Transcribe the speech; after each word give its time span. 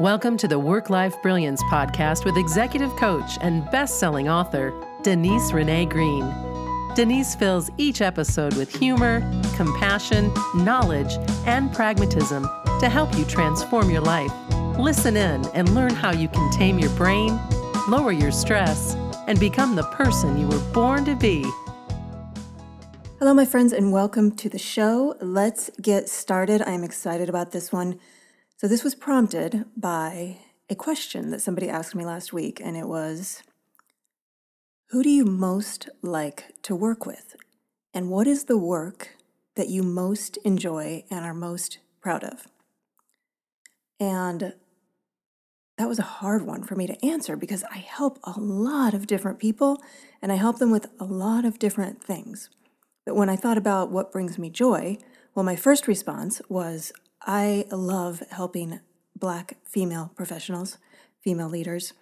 Welcome 0.00 0.36
to 0.36 0.46
the 0.46 0.60
Work 0.60 0.90
Life 0.90 1.20
Brilliance 1.22 1.60
podcast 1.64 2.24
with 2.24 2.36
executive 2.36 2.94
coach 2.94 3.36
and 3.40 3.68
best 3.72 3.98
selling 3.98 4.28
author, 4.28 4.72
Denise 5.02 5.50
Renee 5.52 5.86
Green. 5.86 6.32
Denise 6.94 7.34
fills 7.34 7.68
each 7.78 8.00
episode 8.00 8.54
with 8.54 8.72
humor, 8.72 9.28
compassion, 9.56 10.32
knowledge, 10.54 11.14
and 11.46 11.72
pragmatism 11.72 12.48
to 12.78 12.88
help 12.88 13.12
you 13.18 13.24
transform 13.24 13.90
your 13.90 14.00
life. 14.00 14.30
Listen 14.78 15.16
in 15.16 15.44
and 15.46 15.74
learn 15.74 15.92
how 15.92 16.12
you 16.12 16.28
can 16.28 16.48
tame 16.52 16.78
your 16.78 16.90
brain, 16.90 17.36
lower 17.88 18.12
your 18.12 18.30
stress, 18.30 18.94
and 19.26 19.40
become 19.40 19.74
the 19.74 19.82
person 19.82 20.38
you 20.38 20.46
were 20.46 20.72
born 20.72 21.04
to 21.06 21.16
be. 21.16 21.42
Hello, 23.18 23.34
my 23.34 23.44
friends, 23.44 23.72
and 23.72 23.90
welcome 23.90 24.30
to 24.36 24.48
the 24.48 24.60
show. 24.60 25.16
Let's 25.20 25.72
get 25.82 26.08
started. 26.08 26.62
I 26.62 26.70
am 26.70 26.84
excited 26.84 27.28
about 27.28 27.50
this 27.50 27.72
one. 27.72 27.98
So, 28.58 28.66
this 28.66 28.82
was 28.82 28.96
prompted 28.96 29.66
by 29.76 30.38
a 30.68 30.74
question 30.74 31.30
that 31.30 31.40
somebody 31.40 31.68
asked 31.68 31.94
me 31.94 32.04
last 32.04 32.32
week, 32.32 32.60
and 32.60 32.76
it 32.76 32.88
was 32.88 33.44
Who 34.90 35.04
do 35.04 35.10
you 35.10 35.24
most 35.24 35.88
like 36.02 36.60
to 36.62 36.74
work 36.74 37.06
with? 37.06 37.36
And 37.94 38.10
what 38.10 38.26
is 38.26 38.46
the 38.46 38.58
work 38.58 39.10
that 39.54 39.68
you 39.68 39.84
most 39.84 40.38
enjoy 40.38 41.04
and 41.08 41.24
are 41.24 41.34
most 41.34 41.78
proud 42.00 42.24
of? 42.24 42.48
And 44.00 44.54
that 45.76 45.88
was 45.88 46.00
a 46.00 46.14
hard 46.18 46.44
one 46.44 46.64
for 46.64 46.74
me 46.74 46.88
to 46.88 47.06
answer 47.06 47.36
because 47.36 47.62
I 47.70 47.78
help 47.78 48.18
a 48.24 48.40
lot 48.40 48.92
of 48.92 49.06
different 49.06 49.38
people 49.38 49.80
and 50.20 50.32
I 50.32 50.34
help 50.34 50.58
them 50.58 50.72
with 50.72 50.88
a 50.98 51.04
lot 51.04 51.44
of 51.44 51.60
different 51.60 52.02
things. 52.02 52.50
But 53.06 53.14
when 53.14 53.28
I 53.28 53.36
thought 53.36 53.56
about 53.56 53.92
what 53.92 54.10
brings 54.10 54.36
me 54.36 54.50
joy, 54.50 54.98
well, 55.36 55.44
my 55.44 55.54
first 55.54 55.86
response 55.86 56.42
was 56.48 56.92
I 57.22 57.66
love 57.70 58.22
helping 58.30 58.80
Black 59.16 59.56
female 59.64 60.12
professionals, 60.14 60.78
female 61.22 61.48
leaders, 61.48 61.92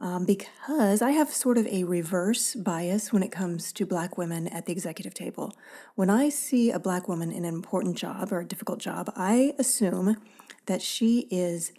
um, 0.00 0.24
because 0.24 1.02
I 1.02 1.10
have 1.10 1.30
sort 1.30 1.58
of 1.58 1.66
a 1.66 1.84
reverse 1.84 2.54
bias 2.54 3.12
when 3.12 3.22
it 3.22 3.32
comes 3.32 3.72
to 3.72 3.86
Black 3.86 4.16
women 4.16 4.46
at 4.48 4.66
the 4.66 4.72
executive 4.72 5.14
table. 5.14 5.56
When 5.96 6.08
I 6.08 6.28
see 6.28 6.70
a 6.70 6.78
Black 6.78 7.08
woman 7.08 7.32
in 7.32 7.44
an 7.44 7.54
important 7.54 7.96
job 7.96 8.32
or 8.32 8.40
a 8.40 8.44
difficult 8.44 8.78
job, 8.78 9.12
I 9.16 9.54
assume 9.58 10.16
that 10.66 10.82
she 10.82 11.26
is 11.30 11.72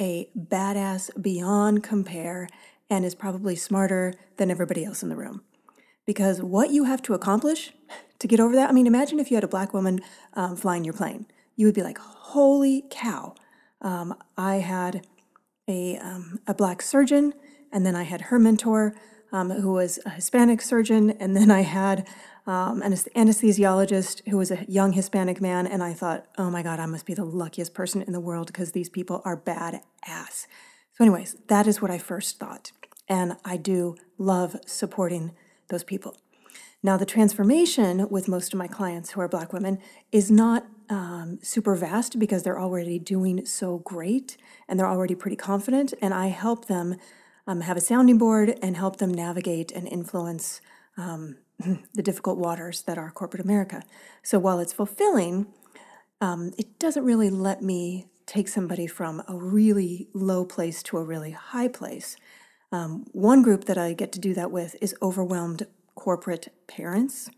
a 0.00 0.30
badass 0.38 1.10
beyond 1.20 1.82
compare 1.82 2.48
and 2.88 3.04
is 3.04 3.14
probably 3.14 3.56
smarter 3.56 4.14
than 4.36 4.50
everybody 4.50 4.84
else 4.84 5.02
in 5.02 5.08
the 5.08 5.16
room. 5.16 5.42
Because 6.06 6.40
what 6.40 6.70
you 6.70 6.84
have 6.84 7.02
to 7.02 7.14
accomplish 7.14 7.72
to 8.20 8.28
get 8.28 8.40
over 8.40 8.54
that, 8.54 8.70
I 8.70 8.72
mean, 8.72 8.86
imagine 8.86 9.18
if 9.18 9.30
you 9.30 9.36
had 9.36 9.44
a 9.44 9.48
Black 9.48 9.74
woman 9.74 10.00
um, 10.34 10.56
flying 10.56 10.84
your 10.84 10.94
plane 10.94 11.26
you 11.56 11.66
would 11.66 11.74
be 11.74 11.82
like, 11.82 11.98
holy 11.98 12.84
cow. 12.90 13.34
Um, 13.80 14.14
I 14.36 14.56
had 14.56 15.06
a, 15.68 15.96
um, 15.98 16.40
a 16.46 16.54
black 16.54 16.82
surgeon, 16.82 17.34
and 17.72 17.84
then 17.84 17.96
I 17.96 18.04
had 18.04 18.22
her 18.22 18.38
mentor, 18.38 18.94
um, 19.32 19.50
who 19.50 19.72
was 19.72 19.98
a 20.06 20.10
Hispanic 20.10 20.62
surgeon, 20.62 21.10
and 21.18 21.34
then 21.36 21.50
I 21.50 21.62
had 21.62 22.06
um, 22.46 22.80
an 22.82 22.92
anesthesiologist 22.92 24.26
who 24.28 24.36
was 24.36 24.50
a 24.50 24.64
young 24.68 24.92
Hispanic 24.92 25.40
man, 25.40 25.66
and 25.66 25.82
I 25.82 25.92
thought, 25.94 26.26
oh 26.38 26.50
my 26.50 26.62
God, 26.62 26.78
I 26.78 26.86
must 26.86 27.06
be 27.06 27.14
the 27.14 27.24
luckiest 27.24 27.74
person 27.74 28.02
in 28.02 28.12
the 28.12 28.20
world 28.20 28.46
because 28.46 28.72
these 28.72 28.88
people 28.88 29.20
are 29.24 29.36
bad 29.36 29.80
ass. 30.06 30.46
So, 30.92 31.04
anyways, 31.04 31.36
that 31.48 31.66
is 31.66 31.82
what 31.82 31.90
I 31.90 31.98
first 31.98 32.38
thought, 32.38 32.70
and 33.08 33.36
I 33.44 33.56
do 33.56 33.96
love 34.16 34.56
supporting 34.64 35.32
those 35.68 35.82
people. 35.82 36.16
Now, 36.82 36.96
the 36.96 37.06
transformation 37.06 38.08
with 38.10 38.28
most 38.28 38.52
of 38.52 38.58
my 38.58 38.68
clients 38.68 39.10
who 39.10 39.20
are 39.20 39.28
Black 39.28 39.52
women 39.52 39.80
is 40.12 40.30
not 40.30 40.66
um, 40.88 41.38
super 41.42 41.74
vast 41.74 42.18
because 42.18 42.42
they're 42.42 42.60
already 42.60 42.98
doing 42.98 43.44
so 43.44 43.78
great 43.78 44.36
and 44.68 44.78
they're 44.78 44.88
already 44.88 45.14
pretty 45.14 45.36
confident. 45.36 45.94
And 46.00 46.12
I 46.14 46.28
help 46.28 46.66
them 46.66 46.96
um, 47.46 47.62
have 47.62 47.76
a 47.76 47.80
sounding 47.80 48.18
board 48.18 48.58
and 48.62 48.76
help 48.76 48.96
them 48.96 49.12
navigate 49.12 49.72
and 49.72 49.86
influence 49.88 50.60
um, 50.96 51.36
the 51.94 52.02
difficult 52.02 52.38
waters 52.38 52.82
that 52.82 52.98
are 52.98 53.10
corporate 53.10 53.42
America. 53.42 53.82
So 54.22 54.38
while 54.38 54.58
it's 54.58 54.72
fulfilling, 54.72 55.46
um, 56.20 56.52
it 56.58 56.78
doesn't 56.78 57.04
really 57.04 57.30
let 57.30 57.62
me 57.62 58.06
take 58.26 58.48
somebody 58.48 58.86
from 58.86 59.22
a 59.28 59.36
really 59.36 60.08
low 60.12 60.44
place 60.44 60.82
to 60.84 60.98
a 60.98 61.04
really 61.04 61.30
high 61.30 61.68
place. 61.68 62.16
Um, 62.72 63.06
one 63.12 63.42
group 63.42 63.64
that 63.66 63.78
I 63.78 63.92
get 63.92 64.10
to 64.12 64.18
do 64.18 64.34
that 64.34 64.50
with 64.50 64.74
is 64.80 64.94
overwhelmed 65.00 65.66
corporate 65.94 66.52
parents 66.66 67.30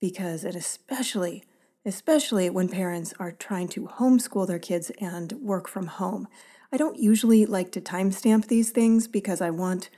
because 0.00 0.44
it 0.44 0.56
especially 0.56 1.44
especially 1.84 2.48
when 2.50 2.68
parents 2.68 3.12
are 3.18 3.32
trying 3.32 3.68
to 3.68 3.86
homeschool 3.86 4.46
their 4.46 4.58
kids 4.58 4.90
and 5.00 5.32
work 5.34 5.68
from 5.68 5.86
home. 5.86 6.28
I 6.72 6.76
don't 6.76 6.98
usually 6.98 7.46
like 7.46 7.72
to 7.72 7.80
timestamp 7.80 8.46
these 8.46 8.70
things 8.70 9.06
because 9.06 9.40
I 9.40 9.50
want 9.50 9.90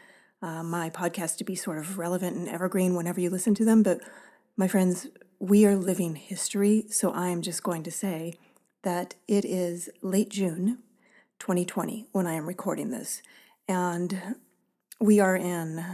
uh, 0.43 0.63
my 0.63 0.91
podcast 0.91 1.39
to 1.39 1.45
be 1.45 1.55
sort 1.55 1.79
of 1.79 1.99
relevant 1.99 2.37
and 2.37 2.49
evergreen 2.49 2.95
whenever 2.95 3.21
you 3.21 3.31
listen 3.31 3.55
to 3.55 3.65
them. 3.65 3.83
But 3.83 4.01
my 4.57 4.69
friends, 4.69 5.07
we 5.39 5.65
are 5.65 5.77
living 5.77 6.17
history, 6.17 6.87
so 6.91 7.13
I 7.13 7.29
am 7.29 7.43
just 7.43 7.63
going 7.63 7.83
to 7.85 7.91
say 7.91 8.35
that 8.83 9.15
it 9.27 9.45
is 9.45 9.89
late 10.03 10.31
June 10.31 10.79
2020 11.39 12.07
when 12.13 12.27
I 12.27 12.35
am 12.35 12.47
recording 12.47 12.91
this. 12.91 13.23
And 13.69 14.37
we 15.01 15.21
are 15.21 15.37
in 15.37 15.85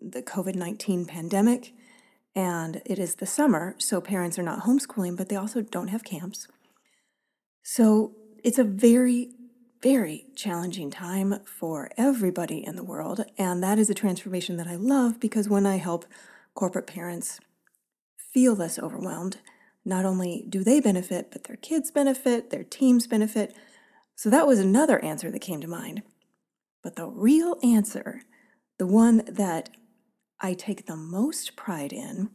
the 0.00 0.22
COVID 0.22 0.54
19 0.54 1.06
pandemic 1.06 1.72
and 2.38 2.80
it 2.86 3.00
is 3.00 3.16
the 3.16 3.26
summer, 3.26 3.74
so 3.78 4.00
parents 4.00 4.38
are 4.38 4.44
not 4.44 4.60
homeschooling, 4.60 5.16
but 5.16 5.28
they 5.28 5.34
also 5.34 5.60
don't 5.60 5.88
have 5.88 6.04
camps. 6.04 6.46
So 7.64 8.12
it's 8.44 8.60
a 8.60 8.64
very, 8.64 9.30
very 9.82 10.26
challenging 10.36 10.88
time 10.88 11.40
for 11.44 11.90
everybody 11.96 12.64
in 12.64 12.76
the 12.76 12.84
world. 12.84 13.24
And 13.36 13.60
that 13.64 13.76
is 13.76 13.90
a 13.90 13.94
transformation 13.94 14.56
that 14.56 14.68
I 14.68 14.76
love 14.76 15.18
because 15.18 15.48
when 15.48 15.66
I 15.66 15.78
help 15.78 16.04
corporate 16.54 16.86
parents 16.86 17.40
feel 18.16 18.54
less 18.54 18.78
overwhelmed, 18.78 19.38
not 19.84 20.04
only 20.04 20.44
do 20.48 20.62
they 20.62 20.78
benefit, 20.78 21.32
but 21.32 21.42
their 21.42 21.56
kids 21.56 21.90
benefit, 21.90 22.50
their 22.50 22.62
teams 22.62 23.08
benefit. 23.08 23.52
So 24.14 24.30
that 24.30 24.46
was 24.46 24.60
another 24.60 25.04
answer 25.04 25.32
that 25.32 25.40
came 25.40 25.60
to 25.60 25.66
mind. 25.66 26.04
But 26.84 26.94
the 26.94 27.08
real 27.08 27.56
answer, 27.64 28.22
the 28.78 28.86
one 28.86 29.24
that 29.26 29.70
I 30.40 30.54
take 30.54 30.86
the 30.86 30.96
most 30.96 31.56
pride 31.56 31.92
in 31.92 32.30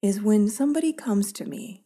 is 0.00 0.20
when 0.20 0.48
somebody 0.48 0.92
comes 0.92 1.32
to 1.32 1.44
me 1.44 1.82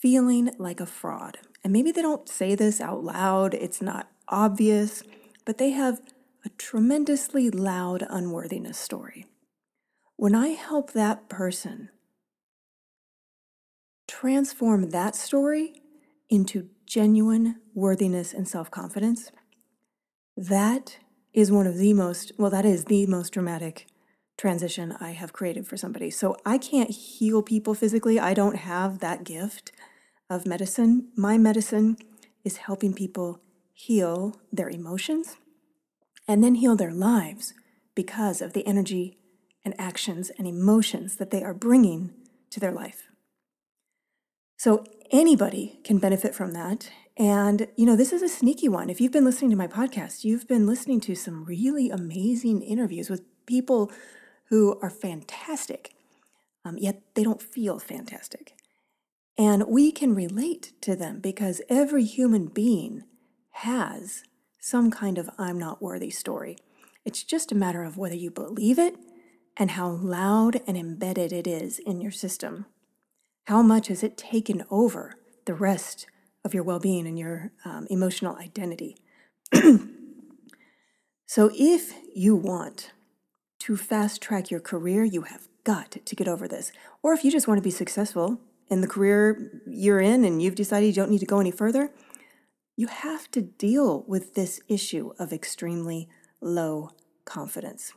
feeling 0.00 0.50
like 0.58 0.80
a 0.80 0.86
fraud. 0.86 1.38
And 1.62 1.72
maybe 1.72 1.92
they 1.92 2.02
don't 2.02 2.28
say 2.28 2.54
this 2.54 2.80
out 2.80 3.04
loud, 3.04 3.54
it's 3.54 3.80
not 3.80 4.10
obvious, 4.28 5.02
but 5.44 5.58
they 5.58 5.70
have 5.70 6.00
a 6.44 6.48
tremendously 6.50 7.50
loud 7.50 8.04
unworthiness 8.10 8.78
story. 8.78 9.26
When 10.16 10.34
I 10.34 10.48
help 10.48 10.92
that 10.92 11.28
person 11.28 11.90
transform 14.08 14.90
that 14.90 15.14
story 15.14 15.82
into 16.28 16.68
genuine 16.86 17.60
worthiness 17.74 18.32
and 18.32 18.48
self 18.48 18.70
confidence, 18.70 19.30
that 20.36 20.98
is 21.32 21.52
one 21.52 21.66
of 21.66 21.76
the 21.76 21.92
most, 21.92 22.32
well, 22.38 22.50
that 22.50 22.64
is 22.64 22.86
the 22.86 23.06
most 23.06 23.30
dramatic 23.32 23.86
transition 24.42 24.96
I 24.98 25.12
have 25.12 25.32
created 25.32 25.68
for 25.68 25.76
somebody. 25.76 26.10
So 26.10 26.36
I 26.44 26.58
can't 26.58 26.90
heal 26.90 27.42
people 27.44 27.74
physically. 27.74 28.18
I 28.18 28.34
don't 28.34 28.56
have 28.56 28.98
that 28.98 29.22
gift 29.22 29.70
of 30.28 30.46
medicine. 30.46 31.12
My 31.16 31.38
medicine 31.38 31.96
is 32.42 32.56
helping 32.56 32.92
people 32.92 33.38
heal 33.72 34.40
their 34.52 34.68
emotions 34.68 35.36
and 36.26 36.42
then 36.42 36.56
heal 36.56 36.74
their 36.74 36.90
lives 36.90 37.54
because 37.94 38.42
of 38.42 38.52
the 38.52 38.66
energy 38.66 39.16
and 39.64 39.76
actions 39.78 40.32
and 40.36 40.48
emotions 40.48 41.18
that 41.18 41.30
they 41.30 41.44
are 41.44 41.54
bringing 41.54 42.12
to 42.50 42.58
their 42.58 42.72
life. 42.72 43.04
So 44.56 44.84
anybody 45.12 45.78
can 45.84 45.98
benefit 45.98 46.34
from 46.34 46.50
that. 46.50 46.90
And, 47.16 47.68
you 47.76 47.86
know, 47.86 47.94
this 47.94 48.12
is 48.12 48.22
a 48.22 48.28
sneaky 48.28 48.68
one. 48.68 48.90
If 48.90 49.00
you've 49.00 49.12
been 49.12 49.24
listening 49.24 49.52
to 49.52 49.56
my 49.56 49.68
podcast, 49.68 50.24
you've 50.24 50.48
been 50.48 50.66
listening 50.66 51.00
to 51.02 51.14
some 51.14 51.44
really 51.44 51.90
amazing 51.90 52.62
interviews 52.62 53.08
with 53.08 53.22
people 53.46 53.92
who 54.52 54.78
are 54.82 54.90
fantastic, 54.90 55.94
um, 56.62 56.76
yet 56.76 57.00
they 57.14 57.24
don't 57.24 57.40
feel 57.40 57.78
fantastic. 57.78 58.52
And 59.38 59.64
we 59.66 59.90
can 59.90 60.14
relate 60.14 60.74
to 60.82 60.94
them 60.94 61.20
because 61.20 61.62
every 61.70 62.04
human 62.04 62.48
being 62.48 63.04
has 63.52 64.24
some 64.60 64.90
kind 64.90 65.16
of 65.16 65.30
I'm 65.38 65.58
not 65.58 65.80
worthy 65.80 66.10
story. 66.10 66.58
It's 67.02 67.22
just 67.22 67.50
a 67.50 67.54
matter 67.54 67.82
of 67.82 67.96
whether 67.96 68.14
you 68.14 68.30
believe 68.30 68.78
it 68.78 68.96
and 69.56 69.70
how 69.70 69.88
loud 69.88 70.60
and 70.66 70.76
embedded 70.76 71.32
it 71.32 71.46
is 71.46 71.78
in 71.78 72.02
your 72.02 72.12
system. 72.12 72.66
How 73.46 73.62
much 73.62 73.86
has 73.86 74.02
it 74.02 74.18
taken 74.18 74.64
over 74.68 75.14
the 75.46 75.54
rest 75.54 76.04
of 76.44 76.52
your 76.52 76.62
well 76.62 76.78
being 76.78 77.06
and 77.06 77.18
your 77.18 77.52
um, 77.64 77.86
emotional 77.88 78.36
identity? 78.36 78.98
so, 81.26 81.50
if 81.54 81.94
you 82.14 82.36
want 82.36 82.92
to 83.62 83.76
fast 83.76 84.20
track 84.20 84.50
your 84.50 84.58
career, 84.58 85.04
you 85.04 85.22
have 85.22 85.46
got 85.62 85.92
to 86.04 86.16
get 86.16 86.26
over 86.26 86.48
this. 86.48 86.72
Or 87.00 87.12
if 87.12 87.24
you 87.24 87.30
just 87.30 87.46
want 87.46 87.58
to 87.58 87.62
be 87.62 87.70
successful 87.70 88.40
in 88.68 88.80
the 88.80 88.88
career 88.88 89.62
you're 89.68 90.00
in 90.00 90.24
and 90.24 90.42
you've 90.42 90.56
decided 90.56 90.86
you 90.86 90.92
don't 90.92 91.10
need 91.10 91.20
to 91.20 91.26
go 91.26 91.38
any 91.38 91.52
further, 91.52 91.92
you 92.76 92.88
have 92.88 93.30
to 93.30 93.40
deal 93.40 94.04
with 94.08 94.34
this 94.34 94.60
issue 94.66 95.12
of 95.16 95.32
extremely 95.32 96.08
low 96.40 96.90
confidence. 97.24 97.92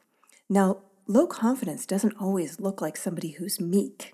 Now, 0.47 0.81
low 1.07 1.25
confidence 1.25 1.88
doesn't 1.88 2.13
always 2.19 2.59
look 2.59 2.79
like 2.79 2.95
somebody 2.95 3.31
who's 3.31 3.59
meek. 3.59 4.13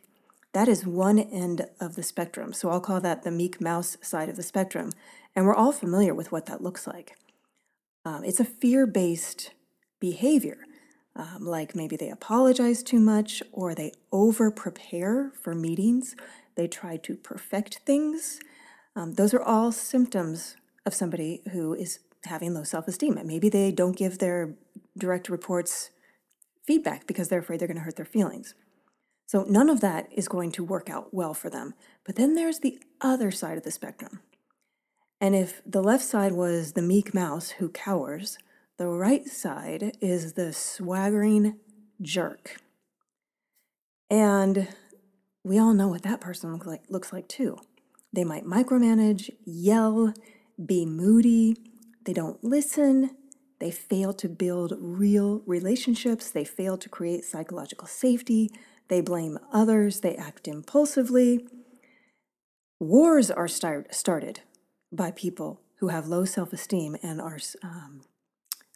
That 0.54 0.70
is 0.70 0.86
one 0.86 1.20
end 1.20 1.68
of 1.82 1.96
the 1.96 2.04
spectrum. 2.04 2.54
So 2.54 2.70
I'll 2.70 2.80
call 2.80 3.02
that 3.02 3.24
the 3.24 3.32
meek 3.32 3.60
mouse 3.60 3.98
side 4.02 4.30
of 4.30 4.38
the 4.38 4.44
spectrum. 4.44 4.92
And 5.36 5.46
we're 5.46 5.56
all 5.56 5.74
familiar 5.74 6.14
with 6.14 6.32
what 6.32 6.46
that 6.46 6.64
looks 6.64 6.88
like. 6.88 7.18
Um, 8.06 8.24
it's 8.24 8.40
a 8.40 8.46
fear 8.46 8.88
based 8.88 9.52
behavior, 10.00 10.60
um, 11.16 11.46
like 11.46 11.76
maybe 11.76 11.96
they 11.96 12.10
apologize 12.10 12.84
too 12.84 13.00
much 13.00 13.44
or 13.52 13.76
they 13.76 13.92
over 14.12 14.50
prepare 14.50 15.32
for 15.42 15.54
meetings, 15.54 16.16
they 16.56 16.68
try 16.68 16.98
to 16.98 17.16
perfect 17.16 17.80
things. 17.86 18.40
Um, 18.96 19.14
those 19.14 19.34
are 19.34 19.42
all 19.42 19.72
symptoms 19.72 20.56
of 20.86 20.94
somebody 20.94 21.42
who 21.52 21.74
is 21.74 22.00
having 22.26 22.54
low 22.54 22.64
self 22.64 22.88
esteem. 22.88 23.20
Maybe 23.26 23.50
they 23.50 23.72
don't 23.72 23.96
give 23.96 24.20
their 24.20 24.56
direct 24.98 25.30
reports 25.30 25.90
feedback 26.66 27.08
because 27.08 27.30
they're 27.30 27.40
afraid 27.40 27.60
they're 27.60 27.68
going 27.68 27.78
to 27.78 27.84
hurt 27.84 27.96
their 27.96 28.06
feelings. 28.06 28.54
So 29.26 29.46
none 29.48 29.70
of 29.70 29.82
that 29.82 30.08
is 30.12 30.28
going 30.28 30.52
to 30.54 30.64
work 30.64 30.90
out 30.90 31.14
well 31.14 31.34
for 31.34 31.50
them. 31.50 31.74
But 32.06 32.16
then 32.16 32.36
there's 32.36 32.60
the 32.60 32.80
other 33.00 33.32
side 33.32 33.58
of 33.58 33.64
the 33.64 33.72
spectrum. 33.72 34.20
And 35.22 35.36
if 35.36 35.62
the 35.66 35.84
left 35.84 36.04
side 36.04 36.34
was 36.34 36.74
the 36.74 36.82
meek 36.82 37.14
mouse 37.14 37.52
who 37.52 37.70
cowers, 37.70 38.38
the 38.82 38.88
right 38.88 39.28
side 39.28 39.96
is 40.02 40.34
the 40.34 40.52
swaggering 40.52 41.60
jerk. 42.02 42.58
And 44.10 44.70
we 45.44 45.60
all 45.60 45.76
know 45.76 45.88
what 45.88 46.02
that 46.02 46.20
person 46.20 46.52
look 46.52 46.66
like, 46.66 46.82
looks 46.90 47.14
like 47.14 47.28
too. 47.28 47.60
They 48.12 48.24
might 48.24 48.44
micromanage, 48.44 49.30
yell, 49.46 50.16
be 50.66 50.88
moody, 50.88 51.58
they 52.06 52.14
don't 52.14 52.44
listen, 52.44 53.12
they 53.60 53.70
fail 53.70 54.14
to 54.14 54.28
build 54.28 54.74
real 54.80 55.44
relationships, 55.46 56.32
they 56.32 56.44
fail 56.44 56.76
to 56.80 56.90
create 56.90 57.24
psychological 57.24 57.88
safety, 57.88 58.50
they 58.88 59.00
blame 59.00 59.38
others, 59.54 60.00
they 60.00 60.16
act 60.16 60.48
impulsively. 60.48 61.46
Wars 62.80 63.30
are 63.30 63.48
start, 63.48 63.94
started 63.94 64.40
by 64.92 65.12
people 65.12 65.62
who 65.82 65.90
have 65.90 66.08
low 66.08 66.26
self 66.26 66.52
esteem 66.52 66.98
and 67.04 67.22
are 67.22 67.38
um, 67.62 68.02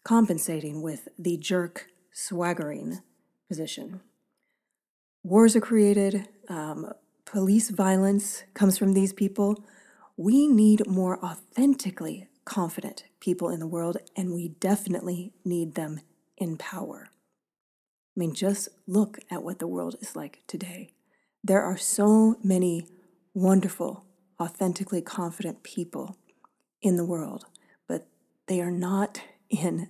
compensating 0.05 0.81
with 0.81 1.09
the 1.17 1.35
jerk, 1.35 1.87
swaggering 2.13 3.01
position. 3.49 3.99
Wars 5.23 5.55
are 5.55 5.61
created, 5.61 6.29
um, 6.47 6.93
police 7.25 7.71
violence 7.71 8.43
comes 8.53 8.77
from 8.77 8.93
these 8.93 9.11
people. 9.11 9.65
We 10.15 10.47
need 10.47 10.87
more 10.87 11.17
authentically 11.25 12.29
confident 12.45 13.05
people 13.19 13.49
in 13.49 13.59
the 13.59 13.67
world, 13.67 13.97
and 14.15 14.31
we 14.31 14.49
definitely 14.49 15.33
need 15.43 15.73
them 15.73 16.01
in 16.37 16.57
power. 16.57 17.09
I 18.15 18.19
mean, 18.19 18.35
just 18.35 18.69
look 18.87 19.17
at 19.31 19.43
what 19.43 19.57
the 19.57 19.67
world 19.67 19.95
is 19.99 20.15
like 20.15 20.43
today. 20.45 20.91
There 21.43 21.63
are 21.63 21.77
so 21.77 22.35
many 22.43 22.87
wonderful, 23.33 24.05
authentically 24.39 25.01
confident 25.01 25.63
people 25.63 26.17
in 26.81 26.95
the 26.95 27.05
world, 27.05 27.45
but 27.87 28.07
they 28.47 28.61
are 28.61 28.71
not 28.71 29.21
in 29.49 29.89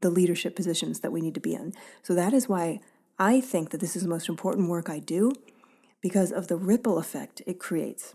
the 0.00 0.10
leadership 0.10 0.54
positions 0.54 1.00
that 1.00 1.12
we 1.12 1.20
need 1.20 1.34
to 1.34 1.40
be 1.40 1.54
in. 1.54 1.72
So 2.02 2.14
that 2.14 2.32
is 2.32 2.48
why 2.48 2.80
I 3.18 3.40
think 3.40 3.70
that 3.70 3.80
this 3.80 3.96
is 3.96 4.02
the 4.02 4.08
most 4.08 4.28
important 4.28 4.68
work 4.68 4.88
I 4.88 4.98
do 4.98 5.32
because 6.00 6.30
of 6.30 6.48
the 6.48 6.56
ripple 6.56 6.98
effect 6.98 7.42
it 7.46 7.58
creates. 7.58 8.14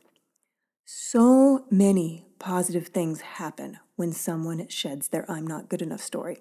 So 0.86 1.66
many 1.70 2.26
positive 2.40 2.88
things 2.88 3.22
happen 3.22 3.80
when 3.96 4.12
someone 4.12 4.68
sheds 4.70 5.10
their 5.10 5.30
I'm 5.30 5.48
not 5.48 5.70
good 5.70 5.82
enough 5.82 6.02
story. 6.02 6.38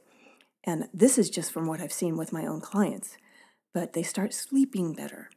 And 0.64 0.88
this 0.94 1.18
is 1.18 1.30
just 1.30 1.52
from 1.52 1.66
what 1.66 1.80
I've 1.80 1.92
seen 1.92 2.16
with 2.16 2.32
my 2.32 2.46
own 2.46 2.60
clients. 2.60 3.16
But 3.74 3.94
they 3.94 4.02
start 4.02 4.34
sleeping 4.34 4.94
better. 4.94 5.30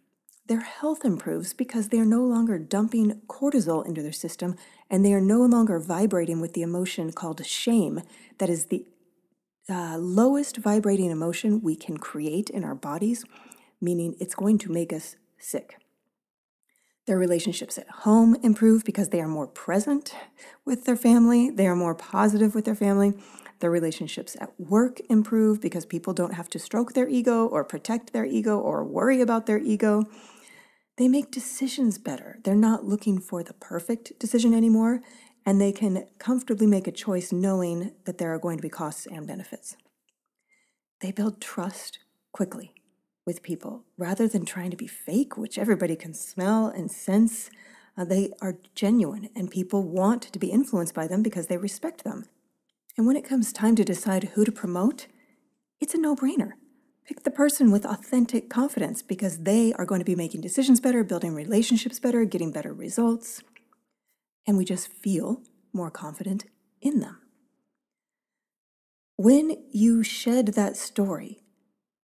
Their 0.48 0.62
health 0.62 1.04
improves 1.04 1.54
because 1.54 1.90
they 1.90 2.00
are 2.00 2.06
no 2.06 2.24
longer 2.24 2.60
dumping 2.60 3.22
cortisol 3.28 3.86
into 3.86 4.04
their 4.04 4.12
system 4.12 4.56
and 4.92 5.04
they 5.04 5.13
are 5.13 5.22
no 5.22 5.40
longer 5.40 5.80
vibrating 5.80 6.40
with 6.40 6.54
the 6.54 6.62
emotion 6.62 7.12
called 7.12 7.44
shame, 7.46 8.02
that 8.38 8.50
is 8.50 8.66
the 8.66 8.86
uh, 9.69 9.97
lowest 9.97 10.57
vibrating 10.57 11.12
emotion 11.12 11.62
we 11.62 11.75
can 11.75 11.97
create 11.97 12.50
in 12.50 12.63
our 12.63 12.75
bodies, 12.75 13.25
meaning 13.81 14.15
it's 14.19 14.35
going 14.35 14.57
to 14.59 14.71
make 14.71 14.94
us 14.94 15.15
sick. 15.38 15.77
Their 17.07 17.17
relationships 17.17 17.77
at 17.77 17.88
home 17.88 18.35
improve 18.41 18.83
because 18.83 19.09
they 19.09 19.21
are 19.21 19.27
more 19.27 19.47
present 19.47 20.15
with 20.65 20.85
their 20.85 20.95
family, 20.95 21.51
they 21.51 21.67
are 21.67 21.75
more 21.75 21.94
positive 21.94 22.56
with 22.56 22.65
their 22.65 22.75
family, 22.75 23.13
their 23.59 23.69
relationships 23.69 24.35
at 24.39 24.59
work 24.59 25.00
improve 25.09 25.62
because 25.62 25.85
people 25.85 26.13
don't 26.13 26.33
have 26.33 26.50
to 26.50 26.59
stroke 26.59 26.94
their 26.94 27.07
ego 27.07 27.45
or 27.45 27.63
protect 27.63 28.11
their 28.11 28.25
ego 28.25 28.59
or 28.59 28.83
worry 28.83 29.21
about 29.21 29.45
their 29.45 29.59
ego. 29.59 30.03
They 30.97 31.07
make 31.07 31.29
decisions 31.29 31.97
better. 31.97 32.39
They're 32.44 32.56
not 32.56 32.85
looking 32.85 33.19
for 33.19 33.44
the 33.44 33.53
perfect 33.53 34.18
decision 34.18 34.53
anymore, 34.53 35.01
and 35.45 35.62
they 35.62 35.71
can 35.71 36.07
comfortably 36.18 36.65
make 36.65 36.88
a 36.88 36.92
choice 36.92 37.31
knowing 37.31 37.92
that 38.06 38.18
there 38.18 38.33
are 38.33 38.39
going 38.39 38.57
to 38.57 38.63
be 38.63 38.69
costs 38.69 39.06
and 39.06 39.27
benefits. 39.27 39.77
They 41.01 41.12
build 41.12 41.39
trust 41.39 42.00
quickly 42.31 42.74
with 43.25 43.44
people 43.44 43.83
rather 43.97 44.27
than 44.27 44.45
trying 44.45 44.71
to 44.71 44.77
be 44.77 44.88
fake, 44.88 45.38
which 45.38 45.57
everybody 45.57 45.95
can 45.95 46.13
smell 46.13 46.68
and 46.68 46.92
sense. 46.92 47.50
Uh, 47.97 48.06
they 48.06 48.31
are 48.42 48.57
genuine, 48.74 49.30
and 49.36 49.50
people 49.50 49.83
want 49.83 50.21
to 50.24 50.39
be 50.39 50.51
influenced 50.51 50.94
by 50.94 51.07
them 51.07 51.24
because 51.24 51.47
they 51.47 51.57
respect 51.57 52.03
them. 52.03 52.25
And 52.97 53.06
when 53.06 53.15
it 53.15 53.27
comes 53.27 53.53
time 53.53 53.75
to 53.75 53.83
decide 53.83 54.24
who 54.33 54.45
to 54.45 54.51
promote, 54.51 55.07
it's 55.80 55.94
a 55.94 56.00
no 56.00 56.15
brainer. 56.15 56.53
Pick 57.06 57.24
the 57.24 57.31
person 57.31 57.71
with 57.71 57.86
authentic 57.86 58.50
confidence 58.50 59.01
because 59.01 59.39
they 59.39 59.74
are 59.74 59.86
going 59.86 60.00
to 60.00 60.06
be 60.06 60.15
making 60.15 60.42
decisions 60.42 60.80
better, 60.80 61.03
building 61.03 61.36
relationships 61.36 62.00
better, 62.00 62.25
getting 62.25 62.51
better 62.51 62.74
results. 62.74 63.44
And 64.47 64.57
we 64.57 64.65
just 64.65 64.88
feel 64.88 65.42
more 65.74 65.92
confident 65.92 66.45
in 66.81 67.00
them. 67.00 67.18
When 69.18 69.57
you 69.71 70.03
shed 70.03 70.47
that 70.50 70.75
story, 70.75 71.39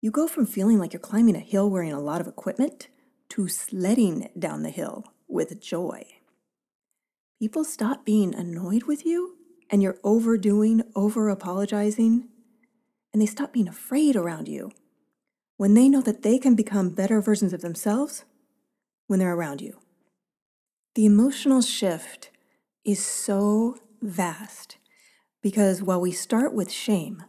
you 0.02 0.12
go 0.12 0.28
from 0.28 0.46
feeling 0.46 0.80
like 0.80 0.94
you're 0.94 1.00
climbing 1.00 1.36
a 1.36 1.40
hill 1.40 1.70
wearing 1.70 1.94
a 1.94 2.00
lot 2.00 2.22
of 2.22 2.28
equipment 2.28 2.88
to 3.30 3.48
sledding 3.48 4.30
down 4.38 4.64
the 4.64 4.70
hill 4.70 5.06
with 5.28 5.62
joy. 5.62 6.06
People 7.40 7.64
stop 7.64 8.06
being 8.06 8.34
annoyed 8.34 8.84
with 8.84 9.06
you 9.06 9.36
and 9.70 9.82
you're 9.82 10.00
overdoing, 10.04 10.84
over 10.96 11.30
apologizing, 11.30 12.30
and 13.12 13.22
they 13.22 13.26
stop 13.26 13.52
being 13.52 13.68
afraid 13.68 14.16
around 14.16 14.48
you 14.48 14.72
when 15.58 15.74
they 15.74 15.90
know 15.90 16.02
that 16.02 16.24
they 16.24 16.38
can 16.38 16.56
become 16.56 16.90
better 16.90 17.22
versions 17.22 17.54
of 17.54 17.62
themselves 17.62 18.24
when 19.08 19.20
they're 19.20 19.36
around 19.36 19.62
you. 19.62 19.80
The 20.96 21.08
emotional 21.08 21.64
shift 21.64 22.30
is 22.86 23.04
so 23.04 23.78
vast 24.04 24.78
because 25.42 25.82
while 25.82 26.00
we 26.00 26.12
start 26.12 26.54
with 26.54 26.72
shame, 26.72 27.24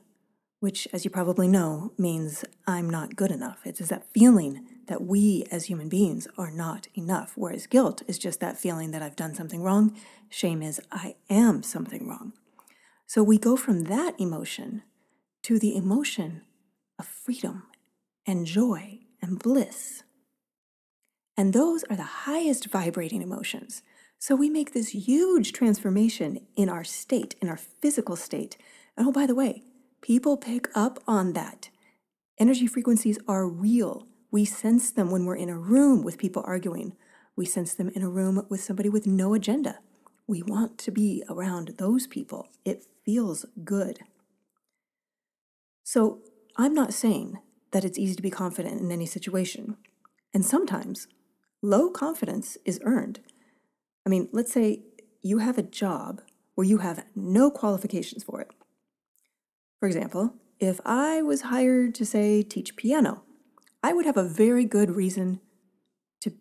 which, 0.61 0.87
as 0.93 1.07
you 1.07 1.11
probably 1.11 1.49
know, 1.49 1.93
means 1.97 2.45
I'm 2.67 2.91
not 2.91 3.17
good 3.17 3.31
enough, 3.31 3.61
it's 3.65 3.81
that 3.89 4.13
feeling 4.13 4.67
that 4.89 5.03
we 5.03 5.47
as 5.51 5.65
human 5.65 5.89
beings 5.89 6.29
are 6.37 6.51
not 6.51 6.89
enough. 6.95 7.33
Whereas 7.37 7.67
guilt 7.67 8.03
is 8.07 8.19
just 8.19 8.39
that 8.41 8.59
feeling 8.59 8.91
that 8.91 9.01
I've 9.01 9.17
done 9.17 9.35
something 9.35 9.63
wrong. 9.63 9.97
Shame 10.29 10.63
is 10.63 10.79
I 10.93 11.17
am 11.31 11.63
something 11.63 12.07
wrong. 12.07 12.35
So 13.07 13.23
we 13.23 13.39
go 13.39 13.57
from 13.57 13.85
that 13.85 14.15
emotion 14.21 14.83
to 15.43 15.59
the 15.59 15.75
emotion 15.75 16.43
of 16.99 17.07
freedom 17.07 17.63
and 18.27 18.45
joy 18.45 19.01
and 19.23 19.39
bliss. 19.39 20.03
And 21.37 21.53
those 21.53 21.85
are 21.85 21.97
the 21.97 22.03
highest 22.03 22.67
vibrating 22.67 23.23
emotions. 23.23 23.83
So 24.19 24.35
we 24.35 24.49
make 24.49 24.73
this 24.73 24.91
huge 24.91 25.53
transformation 25.53 26.47
in 26.57 26.69
our 26.69 26.85
state, 26.85 27.35
in 27.43 27.49
our 27.49 27.57
physical 27.57 28.17
state. 28.17 28.57
And 28.97 29.07
oh, 29.07 29.13
by 29.13 29.27
the 29.27 29.35
way, 29.35 29.63
people 30.01 30.37
pick 30.37 30.69
up 30.75 30.99
on 31.07 31.33
that. 31.33 31.71
Energy 32.39 32.67
frequencies 32.67 33.19
are 33.29 33.47
real. 33.47 34.07
We 34.31 34.45
sense 34.45 34.91
them 34.91 35.11
when 35.11 35.25
we're 35.25 35.37
in 35.37 35.49
a 35.49 35.59
room 35.59 36.03
with 36.03 36.19
people 36.19 36.43
arguing. 36.47 36.97
We 37.37 37.45
sense 37.45 37.75
them 37.75 37.91
in 37.91 38.03
a 38.03 38.09
room 38.09 38.47
with 38.49 38.63
somebody 38.63 38.89
with 38.89 39.07
no 39.07 39.35
agenda. 39.35 39.79
We 40.27 40.43
want 40.43 40.79
to 40.79 40.91
be 40.91 41.23
around 41.29 41.75
those 41.79 42.07
people. 42.07 42.49
It 42.65 42.87
feels 43.05 43.45
good. 43.65 44.01
So 45.83 46.21
I'm 46.57 46.75
not 46.75 46.95
saying 46.95 47.39
that 47.73 47.85
it's 47.85 47.99
easy 47.99 48.15
to 48.15 48.23
be 48.23 48.31
confident 48.31 48.81
in 48.81 48.91
any 48.91 49.07
situation. 49.07 49.77
And 50.33 50.45
sometimes 50.45 51.09
low 51.65 51.89
confidence 51.89 52.59
is 52.67 52.79
earned. 52.85 53.21
I 54.05 54.11
mean, 54.11 54.29
let's 54.33 54.53
say 54.53 54.83
you 55.23 55.39
have 55.39 55.57
a 55.57 55.63
job 55.63 56.21
where 56.55 56.67
you 56.67 56.79
have 56.79 57.05
no 57.17 57.51
qualifications 57.51 58.23
for 58.23 58.41
it. 58.41 58.51
For 59.81 59.87
example, 59.87 60.35
if 60.61 60.79
I 60.85 61.23
was 61.23 61.43
hired 61.43 61.95
to, 61.97 62.05
say, 62.05 62.43
teach 62.43 62.77
piano, 62.77 63.23
I 63.83 63.93
would 63.95 64.05
have 64.05 64.19
a 64.19 64.29
very 64.29 64.65
good 64.65 64.91
reason 64.91 65.41
to 66.21 66.33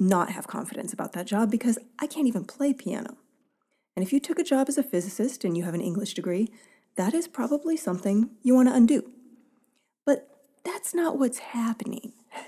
not 0.00 0.30
have 0.30 0.48
confidence 0.48 0.92
about 0.92 1.12
that 1.12 1.26
job 1.26 1.50
because 1.50 1.78
I 2.00 2.06
can't 2.06 2.26
even 2.26 2.44
play 2.44 2.74
piano. 2.74 3.16
And 3.96 4.04
if 4.04 4.12
you 4.12 4.18
took 4.18 4.40
a 4.40 4.44
job 4.44 4.68
as 4.68 4.76
a 4.76 4.82
physicist 4.82 5.44
and 5.44 5.56
you 5.56 5.62
have 5.62 5.74
an 5.74 5.80
English 5.80 6.14
degree, 6.14 6.50
that 6.96 7.14
is 7.14 7.28
probably 7.28 7.76
something 7.76 8.30
you 8.42 8.54
want 8.54 8.68
to 8.68 8.74
undo. 8.74 9.10
But 10.04 10.28
that's 10.64 10.94
not 10.94 11.16
what's 11.16 11.38
happening. 11.38 12.12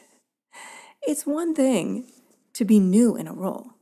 It's 1.08 1.24
one 1.24 1.54
thing 1.54 2.08
to 2.56 2.64
be 2.64 2.80
new 2.80 3.16
in 3.16 3.26
a 3.26 3.34
role, 3.34 3.72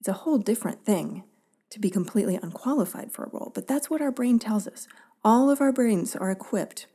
it's 0.00 0.08
a 0.08 0.12
whole 0.12 0.38
different 0.38 0.84
thing 0.84 1.22
to 1.70 1.78
be 1.78 1.88
completely 1.88 2.36
unqualified 2.42 3.12
for 3.12 3.24
a 3.24 3.30
role. 3.30 3.52
But 3.54 3.68
that's 3.68 3.88
what 3.88 4.02
our 4.02 4.10
brain 4.10 4.40
tells 4.40 4.66
us. 4.66 4.88
All 5.24 5.48
of 5.48 5.60
our 5.60 5.72
brains 5.72 6.16
are 6.16 6.30
equipped 6.32 6.86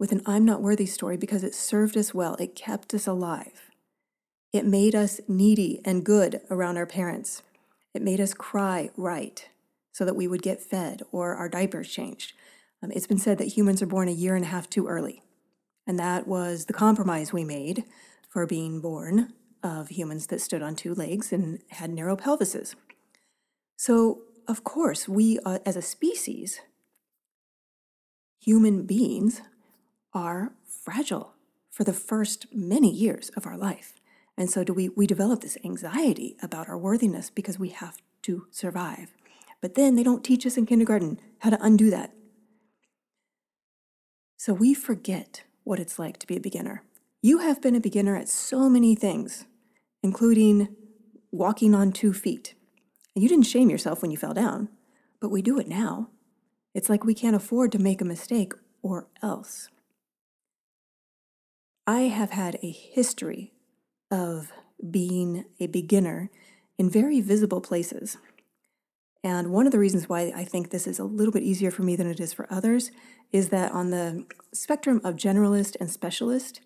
with 0.00 0.10
an 0.10 0.20
I'm 0.26 0.44
not 0.44 0.60
worthy 0.60 0.86
story 0.86 1.16
because 1.16 1.44
it 1.44 1.54
served 1.54 1.96
us 1.96 2.12
well, 2.12 2.34
it 2.40 2.56
kept 2.56 2.92
us 2.92 3.06
alive. 3.06 3.70
It 4.52 4.66
made 4.66 4.96
us 4.96 5.20
needy 5.28 5.80
and 5.84 6.04
good 6.04 6.40
around 6.50 6.78
our 6.78 6.86
parents. 6.86 7.42
It 7.94 8.02
made 8.02 8.20
us 8.20 8.34
cry 8.34 8.90
right 8.96 9.48
so 9.92 10.04
that 10.04 10.16
we 10.16 10.26
would 10.26 10.42
get 10.42 10.60
fed 10.60 11.02
or 11.12 11.36
our 11.36 11.48
diapers 11.48 11.88
changed. 11.88 12.32
Um, 12.82 12.90
it's 12.90 13.06
been 13.06 13.18
said 13.18 13.38
that 13.38 13.56
humans 13.56 13.80
are 13.80 13.86
born 13.86 14.08
a 14.08 14.12
year 14.12 14.34
and 14.34 14.44
a 14.44 14.48
half 14.48 14.68
too 14.68 14.88
early. 14.88 15.22
And 15.86 15.96
that 16.00 16.26
was 16.26 16.64
the 16.64 16.72
compromise 16.72 17.32
we 17.32 17.44
made 17.44 17.84
for 18.28 18.44
being 18.46 18.80
born 18.80 19.32
of 19.62 19.88
humans 19.88 20.26
that 20.28 20.40
stood 20.40 20.62
on 20.62 20.74
two 20.74 20.94
legs 20.94 21.32
and 21.32 21.60
had 21.70 21.90
narrow 21.90 22.16
pelvises. 22.16 22.74
So, 23.76 24.22
of 24.48 24.64
course, 24.64 25.08
we 25.08 25.38
uh, 25.44 25.58
as 25.64 25.76
a 25.76 25.82
species, 25.82 26.60
human 28.40 28.84
beings, 28.84 29.42
are 30.12 30.52
fragile 30.66 31.34
for 31.70 31.84
the 31.84 31.92
first 31.92 32.46
many 32.52 32.90
years 32.90 33.30
of 33.30 33.46
our 33.46 33.56
life. 33.56 33.94
And 34.36 34.50
so 34.50 34.64
do 34.64 34.72
we 34.72 34.88
we 34.88 35.06
develop 35.06 35.40
this 35.40 35.58
anxiety 35.64 36.36
about 36.42 36.68
our 36.68 36.78
worthiness 36.78 37.30
because 37.30 37.58
we 37.58 37.68
have 37.68 37.98
to 38.22 38.46
survive. 38.50 39.14
But 39.60 39.74
then 39.74 39.94
they 39.94 40.02
don't 40.02 40.24
teach 40.24 40.44
us 40.44 40.56
in 40.56 40.66
kindergarten 40.66 41.20
how 41.38 41.50
to 41.50 41.64
undo 41.64 41.90
that. 41.90 42.12
So 44.36 44.52
we 44.52 44.74
forget 44.74 45.44
what 45.62 45.78
it's 45.78 45.98
like 45.98 46.18
to 46.18 46.26
be 46.26 46.36
a 46.36 46.40
beginner. 46.40 46.82
You 47.22 47.38
have 47.38 47.62
been 47.62 47.76
a 47.76 47.80
beginner 47.80 48.16
at 48.16 48.28
so 48.28 48.68
many 48.68 48.96
things, 48.96 49.44
including 50.02 50.74
walking 51.30 51.74
on 51.74 51.92
two 51.92 52.12
feet. 52.12 52.54
And 53.14 53.22
you 53.22 53.28
didn't 53.28 53.46
shame 53.46 53.70
yourself 53.70 54.02
when 54.02 54.10
you 54.10 54.16
fell 54.16 54.34
down, 54.34 54.68
but 55.20 55.30
we 55.30 55.42
do 55.42 55.58
it 55.58 55.68
now. 55.68 56.10
It's 56.74 56.88
like 56.88 57.04
we 57.04 57.14
can't 57.14 57.36
afford 57.36 57.72
to 57.72 57.78
make 57.78 58.00
a 58.00 58.06
mistake 58.06 58.52
or 58.82 59.06
else. 59.22 59.68
I 61.86 62.02
have 62.02 62.30
had 62.30 62.58
a 62.62 62.70
history 62.70 63.52
of 64.10 64.52
being 64.90 65.44
a 65.60 65.66
beginner 65.66 66.30
in 66.78 66.88
very 66.88 67.20
visible 67.20 67.60
places. 67.60 68.18
And 69.24 69.52
one 69.52 69.66
of 69.66 69.72
the 69.72 69.78
reasons 69.78 70.08
why 70.08 70.32
I 70.34 70.44
think 70.44 70.70
this 70.70 70.86
is 70.86 70.98
a 70.98 71.04
little 71.04 71.32
bit 71.32 71.42
easier 71.42 71.70
for 71.70 71.82
me 71.82 71.96
than 71.96 72.08
it 72.08 72.20
is 72.20 72.32
for 72.32 72.46
others 72.50 72.90
is 73.30 73.50
that 73.50 73.72
on 73.72 73.90
the 73.90 74.24
spectrum 74.52 75.00
of 75.04 75.16
generalist 75.16 75.76
and 75.80 75.90
specialist, 75.90 76.60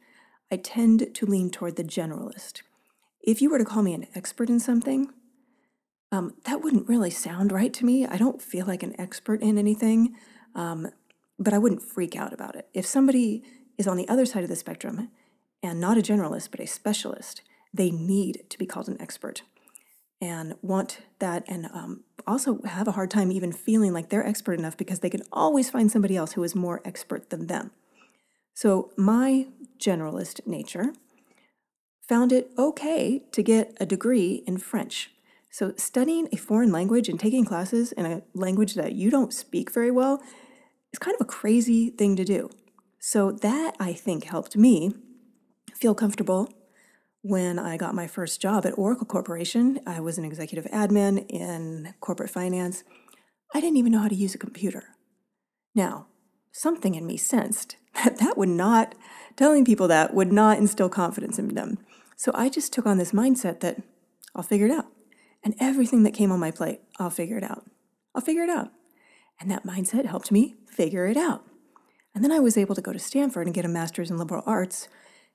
I 0.50 0.56
tend 0.56 1.14
to 1.14 1.26
lean 1.26 1.50
toward 1.50 1.76
the 1.76 1.84
generalist. 1.84 2.62
If 3.26 3.42
you 3.42 3.50
were 3.50 3.58
to 3.58 3.64
call 3.64 3.82
me 3.82 3.92
an 3.92 4.06
expert 4.14 4.48
in 4.48 4.60
something, 4.60 5.12
um, 6.12 6.34
that 6.44 6.62
wouldn't 6.62 6.88
really 6.88 7.10
sound 7.10 7.50
right 7.50 7.74
to 7.74 7.84
me. 7.84 8.06
I 8.06 8.16
don't 8.16 8.40
feel 8.40 8.64
like 8.64 8.84
an 8.84 8.98
expert 9.00 9.42
in 9.42 9.58
anything, 9.58 10.14
um, 10.54 10.88
but 11.36 11.52
I 11.52 11.58
wouldn't 11.58 11.82
freak 11.82 12.14
out 12.14 12.32
about 12.32 12.54
it. 12.54 12.68
If 12.72 12.86
somebody 12.86 13.42
is 13.76 13.88
on 13.88 13.96
the 13.96 14.08
other 14.08 14.24
side 14.24 14.44
of 14.44 14.48
the 14.48 14.56
spectrum 14.56 15.10
and 15.60 15.80
not 15.80 15.98
a 15.98 16.02
generalist, 16.02 16.52
but 16.52 16.60
a 16.60 16.66
specialist, 16.66 17.42
they 17.74 17.90
need 17.90 18.44
to 18.48 18.58
be 18.58 18.64
called 18.64 18.88
an 18.88 19.00
expert 19.00 19.42
and 20.20 20.54
want 20.62 21.00
that 21.18 21.44
and 21.48 21.66
um, 21.66 22.04
also 22.26 22.62
have 22.62 22.88
a 22.88 22.92
hard 22.92 23.10
time 23.10 23.30
even 23.32 23.52
feeling 23.52 23.92
like 23.92 24.08
they're 24.08 24.26
expert 24.26 24.58
enough 24.58 24.76
because 24.76 25.00
they 25.00 25.10
can 25.10 25.22
always 25.32 25.68
find 25.68 25.90
somebody 25.90 26.16
else 26.16 26.32
who 26.32 26.44
is 26.44 26.54
more 26.54 26.80
expert 26.84 27.30
than 27.30 27.48
them. 27.48 27.72
So, 28.54 28.92
my 28.96 29.48
generalist 29.78 30.46
nature 30.46 30.92
found 32.08 32.32
it 32.32 32.50
okay 32.56 33.22
to 33.32 33.42
get 33.42 33.76
a 33.80 33.86
degree 33.86 34.42
in 34.46 34.58
French. 34.58 35.10
So, 35.50 35.72
studying 35.76 36.28
a 36.32 36.36
foreign 36.36 36.70
language 36.70 37.08
and 37.08 37.18
taking 37.18 37.44
classes 37.44 37.92
in 37.92 38.04
a 38.04 38.22
language 38.34 38.74
that 38.74 38.92
you 38.92 39.10
don't 39.10 39.32
speak 39.32 39.70
very 39.70 39.90
well 39.90 40.22
is 40.92 40.98
kind 40.98 41.14
of 41.14 41.22
a 41.22 41.30
crazy 41.30 41.90
thing 41.90 42.14
to 42.16 42.24
do. 42.24 42.50
So, 43.00 43.32
that 43.32 43.74
I 43.80 43.92
think 43.92 44.24
helped 44.24 44.56
me 44.56 44.92
feel 45.74 45.94
comfortable 45.94 46.52
when 47.22 47.58
I 47.58 47.76
got 47.76 47.94
my 47.94 48.06
first 48.06 48.40
job 48.40 48.66
at 48.66 48.78
Oracle 48.78 49.06
Corporation. 49.06 49.80
I 49.86 50.00
was 50.00 50.18
an 50.18 50.24
executive 50.24 50.70
admin 50.70 51.26
in 51.28 51.94
corporate 52.00 52.30
finance. 52.30 52.84
I 53.54 53.60
didn't 53.60 53.78
even 53.78 53.92
know 53.92 54.00
how 54.00 54.08
to 54.08 54.14
use 54.14 54.34
a 54.34 54.38
computer. 54.38 54.84
Now, 55.74 56.06
something 56.52 56.94
in 56.94 57.06
me 57.06 57.16
sensed 57.16 57.76
that 57.94 58.18
that 58.18 58.36
would 58.36 58.48
not, 58.48 58.94
telling 59.36 59.64
people 59.64 59.88
that 59.88 60.14
would 60.14 60.32
not 60.32 60.58
instill 60.58 60.88
confidence 60.88 61.38
in 61.38 61.54
them. 61.54 61.78
So 62.16 62.32
I 62.34 62.48
just 62.48 62.72
took 62.72 62.86
on 62.86 62.98
this 62.98 63.12
mindset 63.12 63.60
that 63.60 63.82
I'll 64.34 64.42
figure 64.42 64.66
it 64.66 64.72
out. 64.72 64.86
And 65.44 65.54
everything 65.60 66.02
that 66.02 66.14
came 66.14 66.32
on 66.32 66.40
my 66.40 66.50
plate, 66.50 66.80
I'll 66.98 67.10
figure 67.10 67.38
it 67.38 67.44
out. 67.44 67.64
I'll 68.14 68.22
figure 68.22 68.42
it 68.42 68.50
out. 68.50 68.72
And 69.38 69.50
that 69.50 69.64
mindset 69.66 70.06
helped 70.06 70.32
me 70.32 70.56
figure 70.66 71.06
it 71.06 71.16
out. 71.16 71.44
And 72.14 72.24
then 72.24 72.32
I 72.32 72.40
was 72.40 72.56
able 72.56 72.74
to 72.74 72.80
go 72.80 72.92
to 72.92 72.98
Stanford 72.98 73.46
and 73.46 73.54
get 73.54 73.66
a 73.66 73.68
master's 73.68 74.10
in 74.10 74.16
liberal 74.16 74.42
arts 74.46 74.88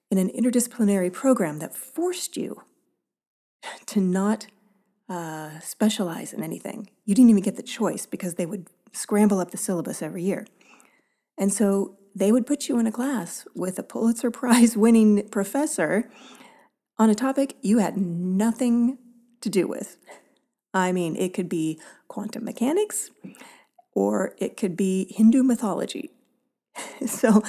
in 0.09 0.17
an 0.17 0.29
interdisciplinary 0.29 1.13
program 1.13 1.59
that 1.59 1.75
forced 1.75 2.35
you 2.35 2.63
to 3.85 4.01
not 4.01 4.47
uh, 5.07 5.59
specialize 5.59 6.33
in 6.33 6.43
anything. 6.43 6.89
You 7.05 7.13
didn't 7.13 7.29
even 7.29 7.43
get 7.43 7.55
the 7.55 7.63
choice 7.63 8.05
because 8.05 8.35
they 8.35 8.45
would 8.45 8.67
scramble 8.91 9.39
up 9.39 9.51
the 9.51 9.57
syllabus 9.57 10.01
every 10.01 10.23
year. 10.23 10.47
And 11.37 11.53
so 11.53 11.97
they 12.15 12.31
would 12.31 12.45
put 12.45 12.67
you 12.67 12.79
in 12.79 12.87
a 12.87 12.91
class 12.91 13.47
with 13.55 13.79
a 13.79 13.83
Pulitzer 13.83 14.31
Prize 14.31 14.75
winning 14.75 15.27
professor 15.29 16.09
on 17.01 17.09
a 17.09 17.15
topic 17.15 17.55
you 17.63 17.79
had 17.79 17.97
nothing 17.97 18.99
to 19.41 19.49
do 19.49 19.67
with. 19.67 19.97
I 20.71 20.91
mean, 20.91 21.15
it 21.15 21.33
could 21.33 21.49
be 21.49 21.79
quantum 22.07 22.45
mechanics 22.45 23.09
or 23.95 24.35
it 24.37 24.55
could 24.55 24.77
be 24.77 25.07
Hindu 25.09 25.41
mythology. 25.41 26.11
so 27.07 27.41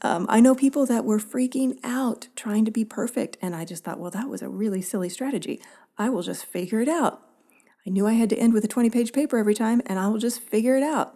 um, 0.00 0.24
I 0.30 0.40
know 0.40 0.54
people 0.54 0.86
that 0.86 1.04
were 1.04 1.18
freaking 1.18 1.78
out 1.84 2.28
trying 2.36 2.64
to 2.64 2.70
be 2.70 2.86
perfect. 2.86 3.36
And 3.42 3.54
I 3.54 3.66
just 3.66 3.84
thought, 3.84 4.00
well, 4.00 4.10
that 4.12 4.30
was 4.30 4.40
a 4.40 4.48
really 4.48 4.80
silly 4.80 5.10
strategy. 5.10 5.60
I 5.98 6.08
will 6.08 6.22
just 6.22 6.46
figure 6.46 6.80
it 6.80 6.88
out. 6.88 7.20
I 7.86 7.90
knew 7.90 8.06
I 8.06 8.14
had 8.14 8.30
to 8.30 8.38
end 8.38 8.54
with 8.54 8.64
a 8.64 8.68
20 8.68 8.88
page 8.88 9.12
paper 9.12 9.36
every 9.36 9.54
time, 9.54 9.82
and 9.84 9.98
I 9.98 10.08
will 10.08 10.18
just 10.18 10.40
figure 10.40 10.76
it 10.76 10.82
out. 10.82 11.14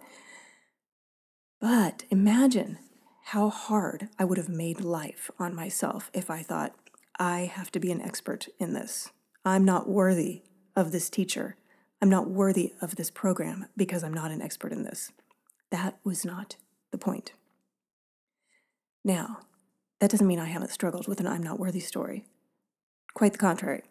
But 1.59 2.03
imagine 2.11 2.77
how 3.25 3.49
hard 3.49 4.09
I 4.19 4.23
would 4.23 4.37
have 4.37 4.49
made 4.49 4.81
life 4.81 5.31
on 5.39 5.55
myself 5.55 6.11
if 6.13 6.29
I 6.29 6.43
thought, 6.43 6.75
I 7.19 7.41
have 7.41 7.71
to 7.71 7.79
be 7.79 7.91
an 7.91 8.01
expert 8.01 8.47
in 8.59 8.73
this. 8.73 9.11
I'm 9.45 9.65
not 9.65 9.89
worthy 9.89 10.43
of 10.75 10.91
this 10.91 11.09
teacher. 11.09 11.55
I'm 12.01 12.09
not 12.09 12.29
worthy 12.29 12.73
of 12.81 12.95
this 12.95 13.11
program 13.11 13.67
because 13.77 14.03
I'm 14.03 14.13
not 14.13 14.31
an 14.31 14.41
expert 14.41 14.71
in 14.71 14.83
this. 14.83 15.11
That 15.71 15.99
was 16.03 16.25
not 16.25 16.55
the 16.91 16.97
point. 16.97 17.33
Now, 19.03 19.39
that 19.99 20.09
doesn't 20.11 20.27
mean 20.27 20.39
I 20.39 20.45
haven't 20.45 20.71
struggled 20.71 21.07
with 21.07 21.19
an 21.19 21.27
I'm 21.27 21.43
not 21.43 21.59
worthy 21.59 21.79
story. 21.79 22.25
Quite 23.13 23.33
the 23.33 23.37
contrary. 23.37 23.83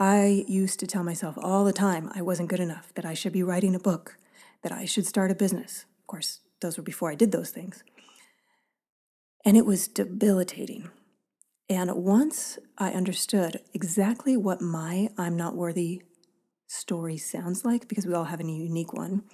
I 0.00 0.44
used 0.46 0.78
to 0.80 0.86
tell 0.86 1.02
myself 1.02 1.36
all 1.36 1.64
the 1.64 1.72
time 1.72 2.10
I 2.14 2.22
wasn't 2.22 2.48
good 2.48 2.60
enough, 2.60 2.92
that 2.94 3.04
I 3.04 3.14
should 3.14 3.32
be 3.32 3.42
writing 3.42 3.74
a 3.74 3.80
book, 3.80 4.16
that 4.62 4.70
I 4.70 4.84
should 4.84 5.06
start 5.06 5.32
a 5.32 5.34
business. 5.34 5.86
Of 6.00 6.06
course, 6.06 6.40
those 6.60 6.76
were 6.76 6.84
before 6.84 7.10
I 7.10 7.16
did 7.16 7.32
those 7.32 7.50
things. 7.50 7.82
And 9.44 9.56
it 9.56 9.66
was 9.66 9.88
debilitating. 9.88 10.90
And 11.70 11.94
once 11.96 12.58
I 12.78 12.92
understood 12.92 13.60
exactly 13.74 14.36
what 14.36 14.60
my 14.62 15.10
I'm 15.18 15.36
not 15.36 15.54
worthy 15.54 16.02
story 16.66 17.18
sounds 17.18 17.64
like, 17.64 17.88
because 17.88 18.06
we 18.06 18.14
all 18.14 18.24
have 18.24 18.40
a 18.40 18.44
unique 18.44 18.92
one, 18.92 19.24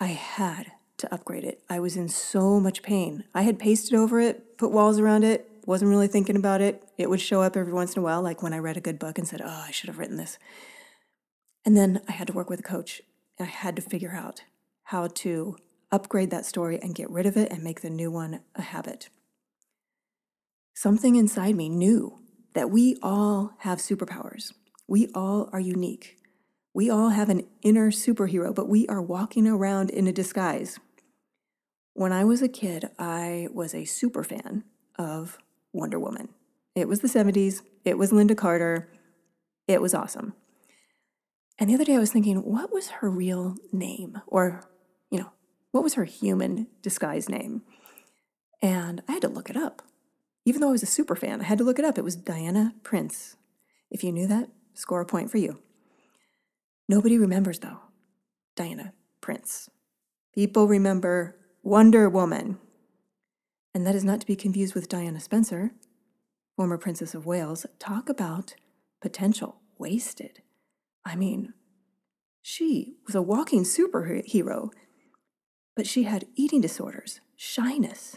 I 0.00 0.08
had 0.08 0.72
to 0.98 1.12
upgrade 1.14 1.44
it. 1.44 1.62
I 1.68 1.78
was 1.78 1.96
in 1.96 2.08
so 2.08 2.58
much 2.58 2.82
pain. 2.82 3.24
I 3.34 3.42
had 3.42 3.58
pasted 3.58 3.94
over 3.94 4.20
it, 4.20 4.58
put 4.58 4.72
walls 4.72 4.98
around 4.98 5.24
it, 5.24 5.48
wasn't 5.66 5.90
really 5.90 6.08
thinking 6.08 6.36
about 6.36 6.60
it. 6.60 6.84
It 6.98 7.08
would 7.08 7.20
show 7.20 7.42
up 7.42 7.56
every 7.56 7.72
once 7.72 7.94
in 7.94 8.00
a 8.00 8.02
while, 8.02 8.22
like 8.22 8.42
when 8.42 8.52
I 8.52 8.58
read 8.58 8.76
a 8.76 8.80
good 8.80 8.98
book 8.98 9.18
and 9.18 9.26
said, 9.26 9.40
Oh, 9.42 9.64
I 9.66 9.70
should 9.70 9.88
have 9.88 9.98
written 9.98 10.16
this. 10.16 10.38
And 11.64 11.76
then 11.76 12.00
I 12.08 12.12
had 12.12 12.26
to 12.26 12.32
work 12.32 12.50
with 12.50 12.60
a 12.60 12.64
coach 12.64 13.02
and 13.38 13.46
I 13.46 13.50
had 13.50 13.76
to 13.76 13.82
figure 13.82 14.12
out 14.12 14.42
how 14.84 15.06
to 15.06 15.56
upgrade 15.92 16.30
that 16.30 16.46
story 16.46 16.78
and 16.82 16.94
get 16.94 17.10
rid 17.10 17.26
of 17.26 17.36
it 17.36 17.52
and 17.52 17.62
make 17.62 17.82
the 17.82 17.90
new 17.90 18.10
one 18.10 18.40
a 18.54 18.62
habit. 18.62 19.08
Something 20.74 21.16
inside 21.16 21.56
me 21.56 21.68
knew 21.68 22.18
that 22.54 22.70
we 22.70 22.96
all 23.02 23.52
have 23.58 23.78
superpowers. 23.78 24.52
We 24.88 25.08
all 25.14 25.48
are 25.52 25.60
unique. 25.60 26.16
We 26.72 26.88
all 26.88 27.10
have 27.10 27.28
an 27.28 27.46
inner 27.62 27.90
superhero, 27.90 28.54
but 28.54 28.68
we 28.68 28.86
are 28.86 29.02
walking 29.02 29.46
around 29.46 29.90
in 29.90 30.06
a 30.06 30.12
disguise. 30.12 30.78
When 31.94 32.12
I 32.12 32.24
was 32.24 32.42
a 32.42 32.48
kid, 32.48 32.88
I 32.98 33.48
was 33.52 33.74
a 33.74 33.84
super 33.84 34.22
fan 34.22 34.64
of 34.98 35.38
Wonder 35.72 35.98
Woman. 35.98 36.28
It 36.74 36.88
was 36.88 37.00
the 37.00 37.08
70s, 37.08 37.62
it 37.84 37.98
was 37.98 38.12
Lynda 38.12 38.36
Carter, 38.36 38.88
it 39.66 39.82
was 39.82 39.94
awesome. 39.94 40.34
And 41.58 41.68
the 41.68 41.74
other 41.74 41.84
day 41.84 41.96
I 41.96 41.98
was 41.98 42.12
thinking, 42.12 42.38
what 42.38 42.72
was 42.72 42.88
her 42.88 43.10
real 43.10 43.56
name? 43.72 44.22
Or, 44.26 44.62
you 45.10 45.18
know, 45.18 45.32
what 45.72 45.84
was 45.84 45.94
her 45.94 46.04
human 46.04 46.68
disguise 46.80 47.28
name? 47.28 47.62
And 48.62 49.02
I 49.08 49.12
had 49.12 49.22
to 49.22 49.28
look 49.28 49.50
it 49.50 49.56
up. 49.56 49.82
Even 50.44 50.60
though 50.60 50.68
I 50.68 50.72
was 50.72 50.82
a 50.82 50.86
super 50.86 51.14
fan, 51.14 51.40
I 51.40 51.44
had 51.44 51.58
to 51.58 51.64
look 51.64 51.78
it 51.78 51.84
up. 51.84 51.98
It 51.98 52.04
was 52.04 52.16
Diana 52.16 52.74
Prince. 52.82 53.36
If 53.90 54.02
you 54.02 54.12
knew 54.12 54.26
that, 54.26 54.48
score 54.74 55.00
a 55.00 55.06
point 55.06 55.30
for 55.30 55.38
you. 55.38 55.60
Nobody 56.88 57.18
remembers, 57.18 57.58
though, 57.58 57.78
Diana 58.56 58.94
Prince. 59.20 59.68
People 60.34 60.66
remember 60.66 61.36
Wonder 61.62 62.08
Woman. 62.08 62.58
And 63.74 63.86
that 63.86 63.94
is 63.94 64.04
not 64.04 64.20
to 64.20 64.26
be 64.26 64.36
confused 64.36 64.74
with 64.74 64.88
Diana 64.88 65.20
Spencer, 65.20 65.72
former 66.56 66.78
Princess 66.78 67.14
of 67.14 67.26
Wales. 67.26 67.66
Talk 67.78 68.08
about 68.08 68.54
potential 69.00 69.56
wasted. 69.78 70.42
I 71.04 71.16
mean, 71.16 71.54
she 72.42 72.96
was 73.06 73.14
a 73.14 73.22
walking 73.22 73.64
superhero, 73.64 74.70
but 75.76 75.86
she 75.86 76.04
had 76.04 76.26
eating 76.34 76.60
disorders, 76.60 77.20
shyness. 77.36 78.16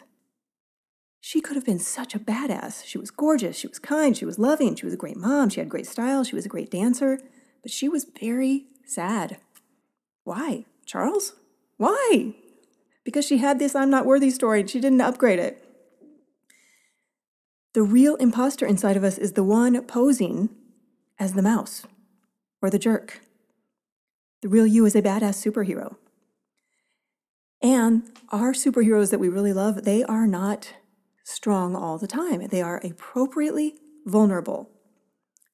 She 1.26 1.40
could 1.40 1.56
have 1.56 1.64
been 1.64 1.80
such 1.80 2.16
a 2.16 2.20
badass. 2.20 2.84
She 2.86 2.98
was 2.98 3.10
gorgeous, 3.10 3.56
she 3.56 3.68
was 3.68 3.80
kind, 3.80 4.16
she 4.16 4.26
was 4.26 4.38
loving, 4.38 4.76
she 4.76 4.84
was 4.84 4.94
a 4.94 4.98
great 4.98 5.16
mom, 5.16 5.48
she 5.48 5.62
had 5.62 5.70
great 5.70 5.88
style, 5.88 6.26
she 6.26 6.36
was 6.36 6.46
a 6.46 6.50
great 6.50 6.70
dancer, 6.70 7.18
but 7.62 7.72
she 7.72 7.88
was 7.88 8.06
very 8.20 8.66
sad. 8.86 9.38
Why, 10.26 10.66
Charles? 10.86 11.32
Why? 11.78 12.36
Because 13.06 13.26
she 13.26 13.38
had 13.38 13.58
this 13.58 13.74
I'm 13.74 13.90
not 13.90 14.06
worthy 14.06 14.30
story 14.32 14.60
and 14.60 14.70
she 14.70 14.82
didn't 14.82 15.00
upgrade 15.00 15.40
it. 15.40 15.66
The 17.72 17.84
real 17.84 18.16
imposter 18.18 18.66
inside 18.66 18.98
of 18.98 19.06
us 19.06 19.18
is 19.18 19.32
the 19.32 19.46
one 19.46 19.82
posing 19.86 20.50
as 21.18 21.36
the 21.36 21.42
mouse 21.42 21.86
or 22.62 22.70
the 22.70 22.78
jerk. 22.78 23.22
The 24.42 24.50
real 24.50 24.68
you 24.68 24.86
is 24.86 24.94
a 24.94 25.02
badass 25.02 25.42
superhero. 25.42 25.96
And 27.62 28.12
our 28.30 28.52
superheroes 28.52 29.10
that 29.12 29.22
we 29.22 29.30
really 29.30 29.54
love, 29.54 29.86
they 29.86 30.04
are 30.04 30.28
not 30.28 30.74
strong 31.24 31.76
all 31.76 31.98
the 31.98 32.08
time. 32.08 32.48
They 32.48 32.62
are 32.62 32.82
appropriately 32.84 33.76
vulnerable. 34.06 34.70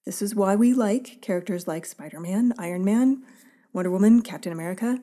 This 0.06 0.22
is 0.22 0.36
why 0.36 0.56
we 0.56 0.74
like 0.74 1.22
characters 1.22 1.68
like 1.68 1.86
Spider 1.86 2.20
Man, 2.20 2.54
Iron 2.58 2.84
Man, 2.84 3.24
Wonder 3.74 3.92
Woman, 3.92 4.22
Captain 4.22 4.52
America. 4.52 5.00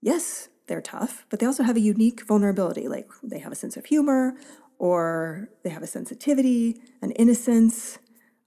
Yes, 0.00 0.48
they're 0.66 0.80
tough, 0.80 1.24
but 1.30 1.40
they 1.40 1.46
also 1.46 1.62
have 1.62 1.76
a 1.76 1.80
unique 1.80 2.26
vulnerability. 2.26 2.88
Like 2.88 3.08
they 3.22 3.38
have 3.38 3.52
a 3.52 3.56
sense 3.56 3.76
of 3.76 3.86
humor, 3.86 4.34
or 4.78 5.48
they 5.62 5.70
have 5.70 5.82
a 5.82 5.86
sensitivity, 5.86 6.80
an 7.02 7.12
innocence, 7.12 7.98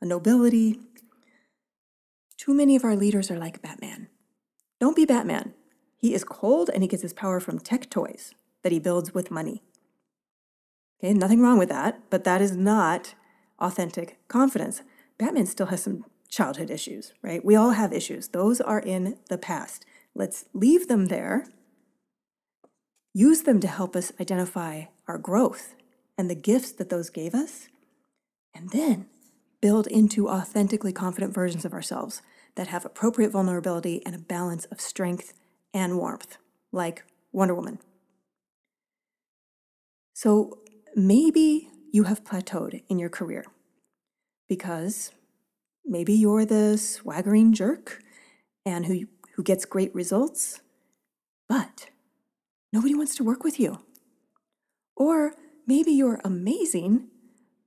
a 0.01 0.05
nobility. 0.05 0.79
Too 2.37 2.53
many 2.53 2.75
of 2.75 2.83
our 2.83 2.95
leaders 2.95 3.29
are 3.31 3.37
like 3.37 3.61
Batman. 3.61 4.09
Don't 4.79 4.95
be 4.95 5.05
Batman. 5.05 5.53
He 5.97 6.13
is 6.13 6.25
cold 6.25 6.69
and 6.73 6.83
he 6.83 6.89
gets 6.89 7.03
his 7.03 7.13
power 7.13 7.39
from 7.39 7.59
tech 7.59 7.89
toys 7.89 8.33
that 8.63 8.71
he 8.71 8.79
builds 8.79 9.13
with 9.13 9.31
money. 9.31 9.63
Okay, 11.03 11.13
nothing 11.13 11.41
wrong 11.41 11.57
with 11.57 11.67
that, 11.67 11.99
but 12.09 12.23
that 12.23 12.41
is 12.41 12.55
not 12.55 13.13
authentic 13.59 14.17
confidence. 14.29 14.83
Batman 15.17 15.45
still 15.45 15.65
has 15.65 15.83
some 15.83 16.05
childhood 16.29 16.71
issues, 16.71 17.13
right? 17.21 17.43
We 17.43 17.57
all 17.57 17.71
have 17.71 17.91
issues. 17.91 18.29
Those 18.29 18.61
are 18.61 18.79
in 18.79 19.17
the 19.27 19.37
past. 19.37 19.85
Let's 20.15 20.45
leave 20.53 20.87
them 20.87 21.07
there, 21.07 21.45
use 23.13 23.41
them 23.41 23.59
to 23.59 23.67
help 23.67 23.95
us 23.95 24.13
identify 24.19 24.85
our 25.07 25.17
growth 25.17 25.75
and 26.17 26.29
the 26.29 26.35
gifts 26.35 26.71
that 26.71 26.89
those 26.89 27.09
gave 27.09 27.35
us, 27.35 27.67
and 28.55 28.69
then 28.69 29.07
build 29.59 29.87
into 29.87 30.29
authentically 30.29 30.93
confident 30.93 31.33
versions 31.33 31.65
of 31.65 31.73
ourselves 31.73 32.21
that 32.55 32.67
have 32.67 32.85
appropriate 32.85 33.31
vulnerability 33.31 34.01
and 34.05 34.15
a 34.15 34.19
balance 34.19 34.65
of 34.65 34.79
strength 34.79 35.33
and 35.73 35.97
warmth, 35.97 36.37
like 36.71 37.03
Wonder 37.31 37.55
Woman. 37.55 37.79
So 40.13 40.59
maybe 40.95 41.69
you 41.91 42.03
have 42.03 42.23
plateaued 42.23 42.83
in 42.89 42.99
your 42.99 43.09
career 43.09 43.45
because 44.49 45.11
maybe 45.85 46.13
you're 46.13 46.45
the 46.45 46.77
swaggering 46.77 47.53
jerk 47.53 48.01
and 48.65 48.85
who, 48.85 49.05
who 49.35 49.43
gets 49.43 49.65
great 49.65 49.93
results, 49.93 50.61
but 51.47 51.89
nobody 52.71 52.95
wants 52.95 53.15
to 53.15 53.23
work 53.23 53.43
with 53.43 53.59
you. 53.59 53.79
Or 54.95 55.33
maybe 55.67 55.91
you're 55.91 56.21
amazing, 56.23 57.07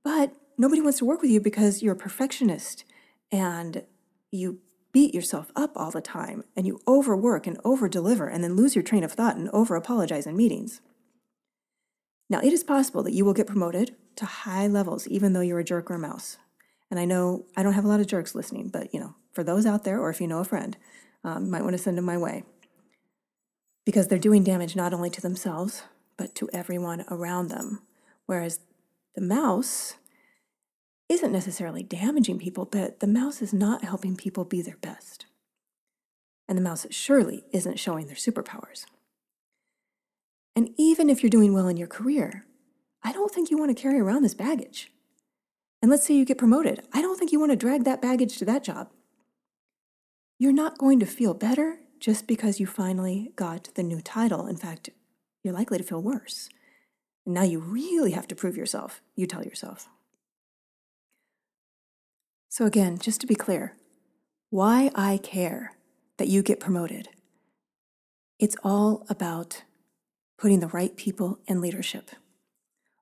but 0.03 0.33
nobody 0.57 0.81
wants 0.81 0.99
to 0.99 1.05
work 1.05 1.21
with 1.21 1.31
you 1.31 1.39
because 1.39 1.81
you're 1.81 1.93
a 1.93 1.97
perfectionist 1.97 2.83
and 3.31 3.83
you 4.31 4.59
beat 4.93 5.13
yourself 5.13 5.51
up 5.55 5.71
all 5.75 5.91
the 5.91 6.01
time 6.01 6.43
and 6.55 6.65
you 6.65 6.79
overwork 6.87 7.45
and 7.45 7.61
overdeliver 7.63 8.33
and 8.33 8.43
then 8.43 8.55
lose 8.55 8.75
your 8.75 8.83
train 8.83 9.03
of 9.03 9.11
thought 9.11 9.35
and 9.35 9.49
over 9.49 9.75
apologize 9.75 10.25
in 10.25 10.35
meetings. 10.35 10.81
Now, 12.29 12.39
it 12.39 12.53
is 12.53 12.63
possible 12.63 13.03
that 13.03 13.13
you 13.13 13.23
will 13.23 13.33
get 13.33 13.47
promoted 13.47 13.95
to 14.17 14.25
high 14.25 14.67
levels 14.67 15.07
even 15.07 15.33
though 15.33 15.41
you're 15.41 15.59
a 15.59 15.63
jerk 15.63 15.89
or 15.89 15.95
a 15.95 15.99
mouse. 15.99 16.37
And 16.89 16.99
I 16.99 17.05
know 17.05 17.45
I 17.55 17.63
don't 17.63 17.73
have 17.73 17.85
a 17.85 17.87
lot 17.87 17.99
of 17.99 18.07
jerks 18.07 18.35
listening, 18.35 18.69
but 18.69 18.93
you 18.93 18.99
know, 18.99 19.15
for 19.33 19.43
those 19.43 19.65
out 19.65 19.83
there, 19.83 19.99
or 19.99 20.09
if 20.09 20.19
you 20.19 20.27
know 20.27 20.39
a 20.39 20.45
friend, 20.45 20.77
um, 21.23 21.45
you 21.45 21.51
might 21.51 21.63
want 21.63 21.73
to 21.73 21.77
send 21.77 21.97
them 21.97 22.05
my 22.05 22.17
way 22.17 22.43
because 23.85 24.07
they're 24.07 24.19
doing 24.19 24.43
damage 24.43 24.75
not 24.75 24.93
only 24.93 25.09
to 25.09 25.21
themselves 25.21 25.83
but 26.17 26.33
to 26.35 26.49
everyone 26.51 27.05
around 27.09 27.47
them. 27.47 27.81
Whereas 28.25 28.59
the 29.15 29.21
mouse 29.21 29.95
isn't 31.07 31.31
necessarily 31.31 31.83
damaging 31.83 32.39
people, 32.39 32.65
but 32.65 32.99
the 32.99 33.07
mouse 33.07 33.41
is 33.41 33.53
not 33.53 33.83
helping 33.83 34.17
people 34.17 34.43
be 34.43 34.61
their 34.61 34.77
best. 34.77 35.25
And 36.49 36.57
the 36.57 36.61
mouse 36.61 36.85
surely 36.89 37.45
isn't 37.53 37.79
showing 37.79 38.07
their 38.07 38.15
superpowers. 38.15 38.85
And 40.57 40.71
even 40.75 41.07
if 41.07 41.21
you're 41.21 41.29
doing 41.29 41.53
well 41.53 41.67
in 41.67 41.77
your 41.77 41.87
career, 41.87 42.43
I 43.03 43.11
don't 43.11 43.31
think 43.31 43.51
you 43.51 43.59
want 43.59 43.69
to 43.77 43.79
carry 43.79 43.99
around 43.99 44.23
this 44.23 44.33
baggage. 44.33 44.91
And 45.83 45.91
let's 45.91 46.03
say 46.03 46.15
you 46.15 46.25
get 46.25 46.39
promoted. 46.39 46.81
I 46.91 46.99
don't 46.99 47.15
think 47.15 47.31
you 47.31 47.39
want 47.39 47.51
to 47.51 47.55
drag 47.55 47.83
that 47.83 48.01
baggage 48.01 48.39
to 48.39 48.45
that 48.45 48.63
job. 48.63 48.89
You're 50.39 50.51
not 50.51 50.79
going 50.79 50.99
to 50.99 51.05
feel 51.05 51.35
better 51.35 51.77
just 51.99 52.25
because 52.25 52.59
you 52.59 52.65
finally 52.65 53.33
got 53.35 53.69
the 53.75 53.83
new 53.83 54.01
title. 54.01 54.47
In 54.47 54.57
fact, 54.57 54.89
you're 55.43 55.53
likely 55.53 55.77
to 55.77 55.83
feel 55.83 56.01
worse. 56.01 56.49
And 57.23 57.35
now 57.35 57.43
you 57.43 57.59
really 57.59 58.13
have 58.13 58.27
to 58.29 58.35
prove 58.35 58.57
yourself, 58.57 59.03
you 59.15 59.27
tell 59.27 59.43
yourself. 59.43 59.87
So, 62.49 62.65
again, 62.65 62.97
just 62.97 63.21
to 63.21 63.27
be 63.27 63.35
clear, 63.35 63.75
why 64.49 64.89
I 64.95 65.19
care 65.21 65.73
that 66.17 66.29
you 66.29 66.41
get 66.41 66.59
promoted, 66.59 67.09
it's 68.39 68.55
all 68.63 69.05
about 69.07 69.61
putting 70.37 70.59
the 70.59 70.67
right 70.67 70.95
people 70.95 71.39
in 71.47 71.61
leadership. 71.61 72.11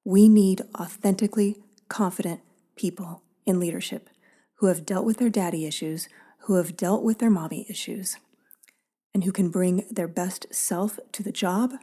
We 0.04 0.30
need 0.30 0.62
authentically 0.80 1.58
confident 1.90 2.42
people 2.76 3.24
in 3.46 3.60
leadership 3.60 4.10
who 4.56 4.68
have 4.68 4.86
dealt 4.86 5.06
with 5.06 5.18
their 5.18 5.30
daddy 5.30 5.66
issues, 5.66 6.08
who 6.42 6.56
have 6.56 6.78
dealt 6.78 7.04
with 7.04 7.20
their 7.20 7.30
mommy 7.30 7.66
issues, 7.70 8.18
and 9.14 9.24
who 9.24 9.32
can 9.32 9.50
bring 9.50 9.86
their 9.90 10.08
best 10.08 10.46
self 10.54 11.00
to 11.12 11.24
the 11.24 11.32
job, 11.32 11.74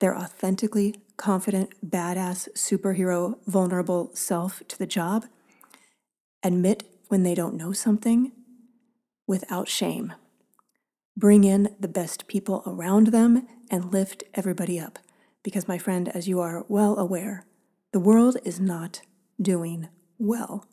their 0.00 0.16
authentically 0.16 1.00
confident, 1.16 1.72
badass, 1.84 2.48
superhero, 2.52 3.38
vulnerable 3.46 4.10
self 4.14 4.62
to 4.68 4.78
the 4.78 4.86
job, 4.86 5.26
admit 6.42 6.84
when 7.08 7.22
they 7.22 7.34
don't 7.34 7.56
know 7.56 7.72
something 7.72 8.32
without 9.26 9.68
shame. 9.68 10.12
Bring 11.16 11.44
in 11.44 11.74
the 11.80 11.88
best 11.88 12.26
people 12.26 12.62
around 12.66 13.06
them 13.06 13.46
and 13.70 13.90
lift 13.90 14.24
everybody 14.34 14.78
up. 14.78 14.98
Because, 15.42 15.66
my 15.66 15.78
friend, 15.78 16.08
as 16.08 16.28
you 16.28 16.40
are 16.40 16.66
well 16.68 16.98
aware, 16.98 17.46
the 17.92 18.00
world 18.00 18.36
is 18.44 18.60
not 18.60 19.00
doing 19.40 19.88
well. 20.18 20.66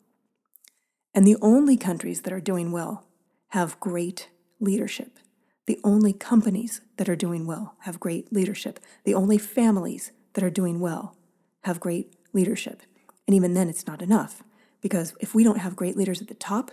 And 1.14 1.26
the 1.26 1.36
only 1.40 1.76
countries 1.78 2.22
that 2.22 2.32
are 2.32 2.40
doing 2.40 2.72
well 2.72 3.06
have 3.48 3.80
great 3.80 4.28
leadership. 4.60 5.18
The 5.66 5.80
only 5.82 6.12
companies 6.12 6.82
that 6.98 7.08
are 7.08 7.16
doing 7.16 7.46
well 7.46 7.76
have 7.80 7.98
great 7.98 8.30
leadership. 8.30 8.80
The 9.04 9.14
only 9.14 9.38
families 9.38 10.12
that 10.34 10.44
are 10.44 10.50
doing 10.50 10.78
well 10.78 11.16
have 11.62 11.80
great 11.80 12.12
leadership. 12.34 12.82
And 13.26 13.34
even 13.34 13.54
then, 13.54 13.70
it's 13.70 13.86
not 13.86 14.02
enough 14.02 14.42
because 14.82 15.14
if 15.20 15.34
we 15.34 15.42
don't 15.42 15.60
have 15.60 15.76
great 15.76 15.96
leaders 15.96 16.20
at 16.20 16.28
the 16.28 16.34
top, 16.34 16.72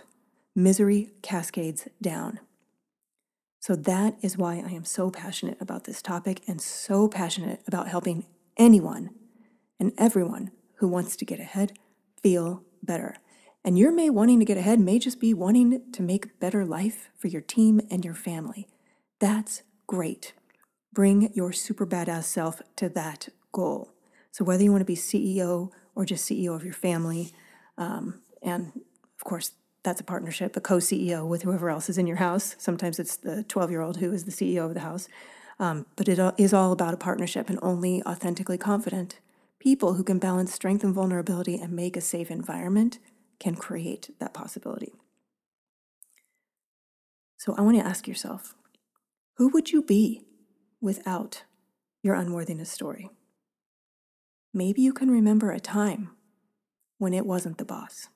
misery 0.54 1.12
cascades 1.22 1.88
down. 2.02 2.40
So 3.62 3.76
that 3.76 4.16
is 4.22 4.36
why 4.36 4.54
I 4.54 4.72
am 4.72 4.84
so 4.84 5.08
passionate 5.08 5.56
about 5.60 5.84
this 5.84 6.02
topic 6.02 6.42
and 6.48 6.60
so 6.60 7.06
passionate 7.06 7.62
about 7.68 7.86
helping 7.86 8.26
anyone 8.56 9.10
and 9.78 9.92
everyone 9.96 10.50
who 10.78 10.88
wants 10.88 11.14
to 11.14 11.24
get 11.24 11.38
ahead 11.38 11.78
feel 12.20 12.64
better. 12.82 13.14
And 13.64 13.78
your 13.78 13.92
may 13.92 14.10
wanting 14.10 14.40
to 14.40 14.44
get 14.44 14.56
ahead 14.56 14.80
may 14.80 14.98
just 14.98 15.20
be 15.20 15.32
wanting 15.32 15.92
to 15.92 16.02
make 16.02 16.40
better 16.40 16.64
life 16.64 17.10
for 17.16 17.28
your 17.28 17.40
team 17.40 17.80
and 17.88 18.04
your 18.04 18.14
family. 18.14 18.66
That's 19.20 19.62
great. 19.86 20.32
Bring 20.92 21.32
your 21.32 21.52
super 21.52 21.86
badass 21.86 22.24
self 22.24 22.62
to 22.74 22.88
that 22.88 23.28
goal. 23.52 23.92
So 24.32 24.44
whether 24.44 24.64
you 24.64 24.72
want 24.72 24.80
to 24.80 24.86
be 24.86 24.96
CEO 24.96 25.70
or 25.94 26.04
just 26.04 26.28
CEO 26.28 26.56
of 26.56 26.64
your 26.64 26.74
family, 26.74 27.32
um, 27.78 28.22
and 28.42 28.72
of 29.16 29.22
course, 29.22 29.52
that's 29.82 30.00
a 30.00 30.04
partnership, 30.04 30.56
a 30.56 30.60
co 30.60 30.76
CEO 30.76 31.26
with 31.26 31.42
whoever 31.42 31.70
else 31.70 31.88
is 31.88 31.98
in 31.98 32.06
your 32.06 32.18
house. 32.18 32.54
Sometimes 32.58 32.98
it's 32.98 33.16
the 33.16 33.42
12 33.44 33.70
year 33.70 33.80
old 33.80 33.96
who 33.98 34.12
is 34.12 34.24
the 34.24 34.30
CEO 34.30 34.66
of 34.66 34.74
the 34.74 34.80
house. 34.80 35.08
Um, 35.58 35.86
but 35.96 36.08
it 36.08 36.18
is 36.38 36.54
all 36.54 36.72
about 36.72 36.94
a 36.94 36.96
partnership 36.96 37.48
and 37.48 37.58
only 37.62 38.02
authentically 38.04 38.58
confident 38.58 39.20
people 39.58 39.94
who 39.94 40.02
can 40.02 40.18
balance 40.18 40.52
strength 40.52 40.82
and 40.82 40.92
vulnerability 40.92 41.56
and 41.56 41.72
make 41.72 41.96
a 41.96 42.00
safe 42.00 42.30
environment 42.30 42.98
can 43.38 43.54
create 43.54 44.10
that 44.18 44.34
possibility. 44.34 44.92
So 47.36 47.54
I 47.56 47.62
want 47.62 47.78
to 47.78 47.86
ask 47.86 48.08
yourself 48.08 48.54
who 49.36 49.48
would 49.48 49.70
you 49.70 49.82
be 49.82 50.22
without 50.80 51.44
your 52.02 52.14
unworthiness 52.14 52.70
story? 52.70 53.10
Maybe 54.52 54.82
you 54.82 54.92
can 54.92 55.10
remember 55.10 55.50
a 55.50 55.60
time 55.60 56.10
when 56.98 57.14
it 57.14 57.24
wasn't 57.24 57.58
the 57.58 57.64
boss. 57.64 58.08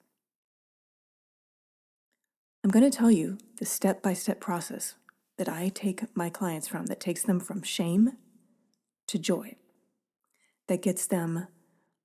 I'm 2.67 2.73
going 2.73 2.91
to 2.91 2.99
tell 2.99 3.13
you 3.13 3.39
the 3.61 3.65
step 3.65 4.03
by 4.03 4.13
step 4.13 4.41
process 4.41 4.97
that 5.39 5.49
I 5.49 5.69
take 5.69 6.03
my 6.17 6.29
clients 6.29 6.67
from 6.67 6.87
that 6.87 6.99
takes 6.99 7.23
them 7.23 7.39
from 7.39 7.63
shame 7.63 8.15
to 9.07 9.21
joy, 9.21 9.55
that 10.67 10.83
gets 10.83 11.07
them 11.07 11.47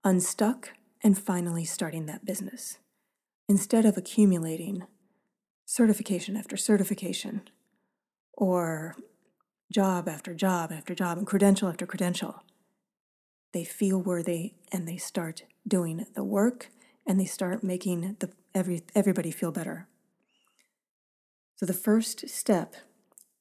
unstuck 0.03 0.73
and 1.03 1.17
finally 1.17 1.65
starting 1.65 2.05
that 2.05 2.25
business 2.25 2.77
instead 3.49 3.87
of 3.87 3.97
accumulating 3.97 4.83
certification 5.65 6.37
after 6.37 6.55
certification 6.55 7.41
or 8.33 8.95
job 9.71 10.07
after 10.07 10.35
job 10.35 10.71
after 10.71 10.93
job 10.93 11.17
and 11.17 11.25
credential 11.25 11.69
after 11.69 11.87
credential. 11.87 12.43
They 13.51 13.63
feel 13.63 13.99
worthy 13.99 14.53
and 14.71 14.87
they 14.87 14.97
start 14.97 15.41
doing 15.67 16.05
the 16.13 16.23
work 16.23 16.69
and 17.07 17.19
they 17.19 17.25
start 17.25 17.63
making 17.63 18.17
the 18.19 18.29
every 18.53 18.83
everybody 18.93 19.31
feel 19.31 19.51
better 19.51 19.87
so, 21.61 21.67
the 21.67 21.73
first 21.73 22.27
step 22.27 22.73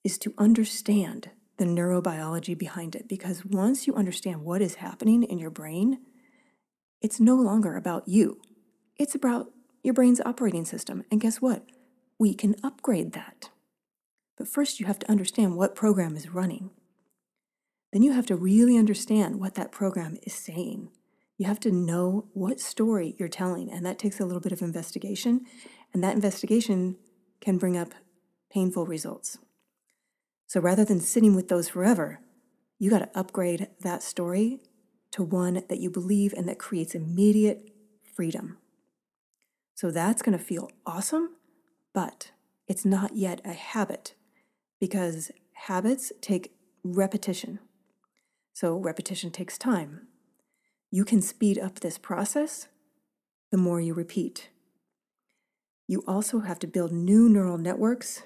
is 0.04 0.18
to 0.18 0.34
understand 0.36 1.30
the 1.56 1.64
neurobiology 1.64 2.56
behind 2.56 2.94
it 2.94 3.08
because 3.08 3.46
once 3.46 3.86
you 3.86 3.94
understand 3.94 4.42
what 4.42 4.60
is 4.60 4.74
happening 4.74 5.22
in 5.22 5.38
your 5.38 5.48
brain, 5.48 6.00
it's 7.00 7.18
no 7.18 7.36
longer 7.36 7.76
about 7.76 8.06
you. 8.06 8.42
It's 8.98 9.14
about 9.14 9.52
your 9.82 9.94
brain's 9.94 10.20
operating 10.20 10.66
system. 10.66 11.02
And 11.10 11.18
guess 11.18 11.40
what? 11.40 11.64
We 12.18 12.34
can 12.34 12.56
upgrade 12.62 13.12
that. 13.12 13.48
But 14.36 14.48
first, 14.48 14.80
you 14.80 14.84
have 14.84 14.98
to 14.98 15.10
understand 15.10 15.56
what 15.56 15.74
program 15.74 16.14
is 16.14 16.28
running. 16.28 16.72
Then 17.90 18.02
you 18.02 18.12
have 18.12 18.26
to 18.26 18.36
really 18.36 18.76
understand 18.76 19.40
what 19.40 19.54
that 19.54 19.72
program 19.72 20.18
is 20.24 20.34
saying. 20.34 20.90
You 21.38 21.46
have 21.46 21.60
to 21.60 21.72
know 21.72 22.26
what 22.34 22.60
story 22.60 23.16
you're 23.18 23.28
telling, 23.28 23.70
and 23.70 23.86
that 23.86 23.98
takes 23.98 24.20
a 24.20 24.26
little 24.26 24.42
bit 24.42 24.52
of 24.52 24.60
investigation. 24.60 25.46
And 25.94 26.04
that 26.04 26.14
investigation 26.14 26.98
can 27.40 27.56
bring 27.56 27.78
up 27.78 27.94
painful 28.52 28.86
results. 28.86 29.38
So 30.46 30.60
rather 30.60 30.84
than 30.84 31.00
sitting 31.00 31.34
with 31.34 31.48
those 31.48 31.68
forever, 31.68 32.20
you 32.78 32.90
got 32.90 33.00
to 33.00 33.18
upgrade 33.18 33.68
that 33.80 34.02
story 34.02 34.60
to 35.12 35.22
one 35.22 35.62
that 35.68 35.80
you 35.80 35.90
believe 35.90 36.32
and 36.32 36.48
that 36.48 36.58
creates 36.58 36.94
immediate 36.94 37.70
freedom. 38.02 38.58
So 39.74 39.90
that's 39.90 40.22
going 40.22 40.36
to 40.36 40.44
feel 40.44 40.70
awesome, 40.84 41.36
but 41.94 42.32
it's 42.68 42.84
not 42.84 43.16
yet 43.16 43.40
a 43.44 43.52
habit 43.52 44.14
because 44.80 45.30
habits 45.54 46.12
take 46.20 46.52
repetition. 46.82 47.60
So 48.52 48.76
repetition 48.76 49.30
takes 49.30 49.56
time. 49.56 50.08
You 50.90 51.04
can 51.04 51.22
speed 51.22 51.58
up 51.58 51.80
this 51.80 51.98
process 51.98 52.68
the 53.50 53.56
more 53.56 53.80
you 53.80 53.94
repeat. 53.94 54.48
You 55.86 56.02
also 56.06 56.40
have 56.40 56.58
to 56.60 56.66
build 56.66 56.92
new 56.92 57.28
neural 57.28 57.58
networks 57.58 58.22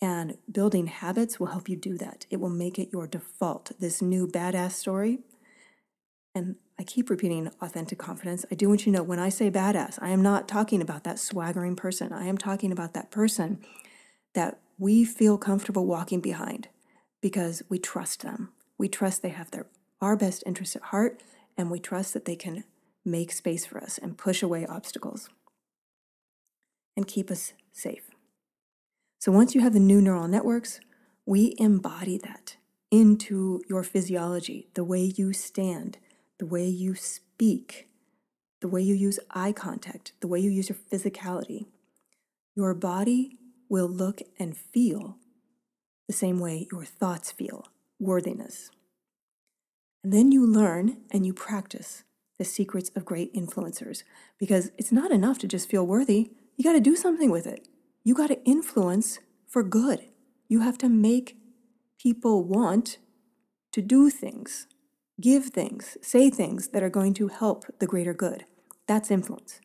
and 0.00 0.38
building 0.50 0.86
habits 0.86 1.40
will 1.40 1.48
help 1.48 1.68
you 1.68 1.76
do 1.76 1.98
that. 1.98 2.26
It 2.30 2.40
will 2.40 2.50
make 2.50 2.78
it 2.78 2.90
your 2.92 3.06
default, 3.06 3.72
this 3.80 4.00
new 4.00 4.26
badass 4.28 4.72
story. 4.72 5.20
And 6.34 6.56
I 6.78 6.84
keep 6.84 7.10
repeating 7.10 7.50
authentic 7.60 7.98
confidence. 7.98 8.44
I 8.50 8.54
do 8.54 8.68
want 8.68 8.86
you 8.86 8.92
to 8.92 8.98
know 8.98 9.02
when 9.02 9.18
I 9.18 9.28
say 9.28 9.50
badass, 9.50 9.98
I 10.00 10.10
am 10.10 10.22
not 10.22 10.46
talking 10.46 10.80
about 10.80 11.02
that 11.04 11.18
swaggering 11.18 11.74
person. 11.74 12.12
I 12.12 12.26
am 12.26 12.38
talking 12.38 12.70
about 12.70 12.94
that 12.94 13.10
person 13.10 13.58
that 14.34 14.60
we 14.78 15.04
feel 15.04 15.36
comfortable 15.36 15.86
walking 15.86 16.20
behind 16.20 16.68
because 17.20 17.62
we 17.68 17.80
trust 17.80 18.22
them. 18.22 18.52
We 18.78 18.88
trust 18.88 19.22
they 19.22 19.30
have 19.30 19.50
their 19.50 19.66
our 20.00 20.16
best 20.16 20.44
interest 20.46 20.76
at 20.76 20.82
heart 20.82 21.20
and 21.56 21.72
we 21.72 21.80
trust 21.80 22.14
that 22.14 22.24
they 22.24 22.36
can 22.36 22.62
make 23.04 23.32
space 23.32 23.66
for 23.66 23.82
us 23.82 23.98
and 23.98 24.16
push 24.16 24.44
away 24.44 24.64
obstacles 24.64 25.28
and 26.96 27.06
keep 27.08 27.32
us 27.32 27.52
safe. 27.72 28.10
So 29.18 29.32
once 29.32 29.54
you 29.54 29.60
have 29.62 29.72
the 29.72 29.80
new 29.80 30.00
neural 30.00 30.28
networks, 30.28 30.80
we 31.26 31.54
embody 31.58 32.18
that 32.18 32.56
into 32.90 33.60
your 33.68 33.82
physiology, 33.82 34.68
the 34.74 34.84
way 34.84 35.12
you 35.16 35.32
stand, 35.32 35.98
the 36.38 36.46
way 36.46 36.66
you 36.66 36.94
speak, 36.94 37.88
the 38.60 38.68
way 38.68 38.80
you 38.80 38.94
use 38.94 39.18
eye 39.30 39.52
contact, 39.52 40.12
the 40.20 40.28
way 40.28 40.38
you 40.38 40.50
use 40.50 40.68
your 40.68 40.78
physicality. 40.90 41.66
Your 42.54 42.74
body 42.74 43.36
will 43.68 43.88
look 43.88 44.22
and 44.38 44.56
feel 44.56 45.16
the 46.06 46.14
same 46.14 46.38
way 46.38 46.66
your 46.72 46.84
thoughts 46.84 47.30
feel 47.30 47.66
worthiness. 48.00 48.70
And 50.02 50.12
then 50.12 50.32
you 50.32 50.46
learn 50.46 50.98
and 51.10 51.26
you 51.26 51.34
practice 51.34 52.04
the 52.38 52.44
secrets 52.44 52.90
of 52.94 53.04
great 53.04 53.34
influencers 53.34 54.04
because 54.38 54.70
it's 54.78 54.92
not 54.92 55.10
enough 55.10 55.38
to 55.38 55.48
just 55.48 55.68
feel 55.68 55.86
worthy. 55.86 56.30
You 56.56 56.64
got 56.64 56.72
to 56.72 56.80
do 56.80 56.96
something 56.96 57.30
with 57.30 57.46
it. 57.46 57.66
You 58.04 58.14
got 58.14 58.28
to 58.28 58.42
influence 58.44 59.18
for 59.46 59.62
good. 59.62 60.08
You 60.48 60.60
have 60.60 60.78
to 60.78 60.88
make 60.88 61.36
people 62.00 62.44
want 62.44 62.98
to 63.72 63.82
do 63.82 64.08
things, 64.10 64.66
give 65.20 65.46
things, 65.46 65.98
say 66.00 66.30
things 66.30 66.68
that 66.68 66.82
are 66.82 66.90
going 66.90 67.14
to 67.14 67.28
help 67.28 67.64
the 67.80 67.86
greater 67.86 68.14
good. 68.14 68.44
That's 68.86 69.10
influence. 69.10 69.60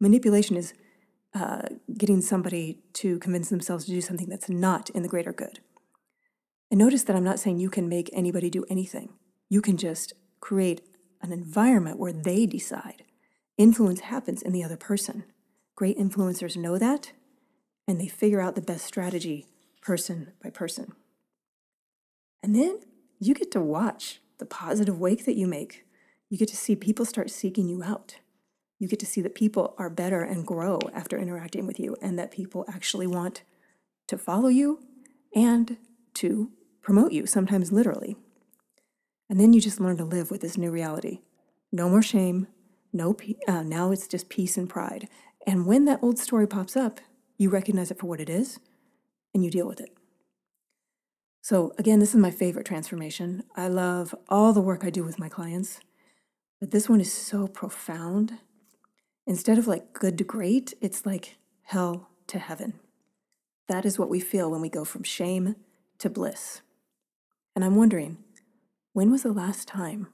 Manipulation 0.00 0.56
is 0.56 0.74
uh, 1.34 1.62
getting 1.96 2.20
somebody 2.20 2.80
to 2.94 3.18
convince 3.18 3.48
themselves 3.48 3.84
to 3.84 3.92
do 3.92 4.00
something 4.00 4.28
that's 4.28 4.48
not 4.48 4.90
in 4.90 5.02
the 5.02 5.08
greater 5.08 5.32
good. 5.32 5.60
And 6.70 6.78
notice 6.78 7.04
that 7.04 7.16
I'm 7.16 7.24
not 7.24 7.38
saying 7.38 7.58
you 7.58 7.70
can 7.70 7.88
make 7.88 8.10
anybody 8.12 8.50
do 8.50 8.64
anything. 8.68 9.12
You 9.48 9.60
can 9.60 9.76
just 9.76 10.12
create 10.40 10.82
an 11.22 11.32
environment 11.32 11.98
where 11.98 12.12
they 12.12 12.46
decide. 12.46 13.04
Influence 13.56 14.00
happens 14.00 14.42
in 14.42 14.52
the 14.52 14.64
other 14.64 14.76
person. 14.76 15.24
Great 15.76 15.98
influencers 15.98 16.56
know 16.56 16.78
that, 16.78 17.12
and 17.86 18.00
they 18.00 18.08
figure 18.08 18.40
out 18.40 18.54
the 18.54 18.62
best 18.62 18.84
strategy 18.84 19.46
person 19.82 20.32
by 20.42 20.50
person. 20.50 20.92
And 22.42 22.54
then 22.54 22.80
you 23.18 23.34
get 23.34 23.50
to 23.52 23.60
watch 23.60 24.20
the 24.38 24.46
positive 24.46 24.98
wake 24.98 25.24
that 25.24 25.36
you 25.36 25.46
make. 25.46 25.84
You 26.28 26.38
get 26.38 26.48
to 26.48 26.56
see 26.56 26.76
people 26.76 27.04
start 27.04 27.30
seeking 27.30 27.68
you 27.68 27.82
out. 27.82 28.16
You 28.78 28.88
get 28.88 28.98
to 29.00 29.06
see 29.06 29.20
that 29.20 29.34
people 29.34 29.74
are 29.78 29.88
better 29.88 30.22
and 30.22 30.46
grow 30.46 30.78
after 30.92 31.18
interacting 31.18 31.66
with 31.66 31.78
you, 31.78 31.96
and 32.02 32.18
that 32.18 32.30
people 32.30 32.64
actually 32.68 33.06
want 33.06 33.42
to 34.08 34.18
follow 34.18 34.48
you 34.48 34.80
and 35.34 35.76
to 36.14 36.50
promote 36.82 37.12
you, 37.12 37.26
sometimes 37.26 37.72
literally. 37.72 38.16
And 39.30 39.40
then 39.40 39.52
you 39.52 39.60
just 39.60 39.80
learn 39.80 39.96
to 39.98 40.04
live 40.04 40.30
with 40.30 40.40
this 40.40 40.58
new 40.58 40.70
reality. 40.70 41.20
No 41.72 41.88
more 41.88 42.02
shame. 42.02 42.46
No, 42.92 43.16
uh, 43.48 43.62
now 43.62 43.90
it's 43.90 44.06
just 44.06 44.28
peace 44.28 44.56
and 44.56 44.68
pride. 44.68 45.08
And 45.46 45.66
when 45.66 45.84
that 45.86 46.00
old 46.02 46.18
story 46.18 46.46
pops 46.46 46.76
up, 46.76 47.00
you 47.36 47.50
recognize 47.50 47.90
it 47.90 47.98
for 47.98 48.06
what 48.06 48.20
it 48.20 48.30
is, 48.30 48.58
and 49.32 49.44
you 49.44 49.50
deal 49.50 49.66
with 49.66 49.80
it. 49.80 49.90
So, 51.42 51.72
again, 51.76 51.98
this 51.98 52.14
is 52.14 52.20
my 52.20 52.30
favorite 52.30 52.64
transformation. 52.64 53.44
I 53.54 53.68
love 53.68 54.14
all 54.28 54.52
the 54.52 54.62
work 54.62 54.84
I 54.84 54.90
do 54.90 55.04
with 55.04 55.18
my 55.18 55.28
clients, 55.28 55.80
but 56.60 56.70
this 56.70 56.88
one 56.88 57.00
is 57.00 57.12
so 57.12 57.46
profound. 57.46 58.38
Instead 59.26 59.58
of 59.58 59.66
like 59.66 59.92
good 59.92 60.16
to 60.18 60.24
great, 60.24 60.74
it's 60.80 61.04
like 61.04 61.36
hell 61.64 62.08
to 62.28 62.38
heaven. 62.38 62.80
That 63.68 63.84
is 63.84 63.98
what 63.98 64.08
we 64.08 64.20
feel 64.20 64.50
when 64.50 64.60
we 64.60 64.68
go 64.68 64.84
from 64.84 65.02
shame 65.02 65.56
to 65.98 66.08
bliss. 66.08 66.62
And 67.54 67.64
I'm 67.64 67.76
wondering, 67.76 68.18
when 68.92 69.10
was 69.10 69.22
the 69.22 69.32
last 69.32 69.68
time 69.68 70.08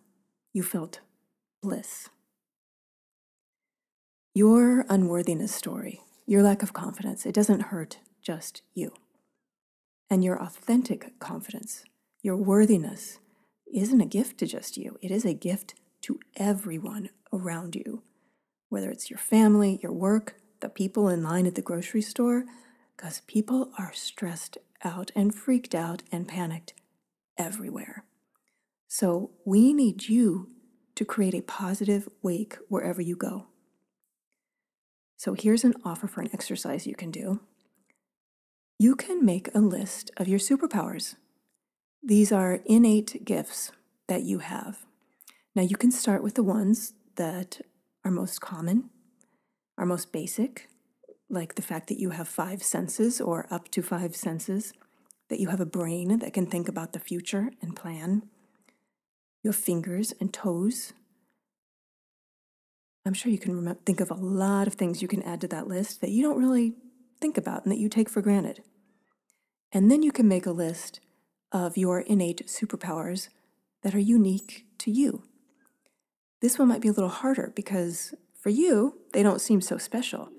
you 0.52 0.62
felt 0.62 1.00
bliss? 1.62 2.09
Your 4.35 4.85
unworthiness 4.88 5.54
story 5.54 6.00
your 6.31 6.45
lack 6.45 6.62
of 6.62 6.73
confidence, 6.73 7.27
it 7.27 7.35
doesn't 7.35 7.59
hurt 7.59 7.99
just 8.23 8.62
you. 8.73 8.93
And 10.09 10.23
your 10.23 10.40
authentic 10.40 11.19
confidence, 11.19 11.83
your 12.23 12.37
worthiness, 12.37 13.19
isn't 13.75 14.01
a 14.01 14.07
gift 14.07 14.38
to 14.38 14.47
just 14.47 14.77
you, 14.77 14.97
it 15.03 15.11
is 15.11 15.25
a 15.25 15.35
gift 15.35 15.75
to 16.03 16.21
everyone 16.37 17.11
around 17.33 17.75
you, 17.75 18.05
whether 18.69 18.93
it's 18.93 19.11
your 19.11 19.19
family, 19.19 19.81
your 19.83 19.90
work, 19.90 20.37
the 20.61 20.69
people 20.69 21.09
in 21.09 21.25
line 21.25 21.49
at 21.49 21.57
the 21.57 21.62
grocery 21.62 22.01
store, 22.01 22.45
because 22.97 23.23
people 23.27 23.73
are 23.77 23.93
stressed 23.93 24.57
out 24.85 25.11
and 25.16 25.35
freaked 25.35 25.75
out 25.75 26.05
and 26.12 26.29
panicked 26.29 26.75
everywhere. 27.38 28.05
So 28.87 29.33
we 29.45 29.73
need 29.73 30.09
you 30.09 30.47
to 30.95 31.05
create 31.05 31.35
a 31.35 31.43
positive 31.43 32.09
wake 32.23 32.57
wherever 32.69 33.03
you 33.03 33.16
go. 33.16 33.49
So 35.20 35.35
here's 35.35 35.64
an 35.64 35.74
offer 35.85 36.06
for 36.06 36.22
an 36.22 36.30
exercise 36.33 36.87
you 36.87 36.94
can 36.94 37.11
do. 37.11 37.40
You 38.78 38.96
can 38.96 39.22
make 39.22 39.54
a 39.54 39.59
list 39.59 40.11
of 40.16 40.28
your 40.28 40.38
superpowers. 40.38 41.16
These 42.02 42.33
are 42.33 42.61
innate 42.64 43.22
gifts 43.22 43.70
that 44.09 44.22
you 44.22 44.38
have. 44.38 44.87
Now, 45.54 45.61
you 45.61 45.76
can 45.76 45.90
start 45.90 46.22
with 46.22 46.37
the 46.37 46.42
ones 46.42 46.94
that 47.16 47.61
are 48.02 48.11
most 48.11 48.40
common, 48.40 48.88
are 49.76 49.85
most 49.85 50.11
basic, 50.11 50.70
like 51.28 51.56
the 51.56 51.61
fact 51.61 51.88
that 51.88 52.00
you 52.00 52.11
have 52.11 52.26
five 52.26 52.62
senses 52.62 53.20
or 53.20 53.46
up 53.50 53.70
to 53.72 53.83
five 53.83 54.16
senses, 54.16 54.72
that 55.28 55.38
you 55.38 55.50
have 55.50 55.61
a 55.61 55.66
brain 55.66 56.18
that 56.20 56.33
can 56.33 56.46
think 56.46 56.66
about 56.66 56.94
the 56.94 56.98
future 56.98 57.50
and 57.61 57.76
plan, 57.76 58.22
your 59.44 59.52
fingers 59.52 60.14
and 60.18 60.33
toes. 60.33 60.94
I'm 63.06 63.14
sure 63.14 63.32
you 63.32 63.38
can 63.38 63.74
think 63.86 64.00
of 64.00 64.10
a 64.10 64.14
lot 64.14 64.66
of 64.66 64.74
things 64.74 65.00
you 65.00 65.08
can 65.08 65.22
add 65.22 65.40
to 65.40 65.48
that 65.48 65.66
list 65.66 66.00
that 66.00 66.10
you 66.10 66.22
don't 66.22 66.38
really 66.38 66.74
think 67.20 67.38
about 67.38 67.64
and 67.64 67.72
that 67.72 67.78
you 67.78 67.88
take 67.88 68.08
for 68.08 68.20
granted. 68.20 68.62
And 69.72 69.90
then 69.90 70.02
you 70.02 70.12
can 70.12 70.28
make 70.28 70.46
a 70.46 70.52
list 70.52 71.00
of 71.52 71.76
your 71.76 72.00
innate 72.00 72.46
superpowers 72.46 73.28
that 73.82 73.94
are 73.94 74.00
unique 74.00 74.66
to 74.78 74.90
you. 74.90 75.22
This 76.40 76.58
one 76.58 76.68
might 76.68 76.80
be 76.80 76.88
a 76.88 76.92
little 76.92 77.10
harder 77.10 77.52
because 77.54 78.14
for 78.34 78.50
you, 78.50 78.98
they 79.12 79.22
don't 79.22 79.40
seem 79.40 79.60
so 79.60 79.78
special, 79.78 80.30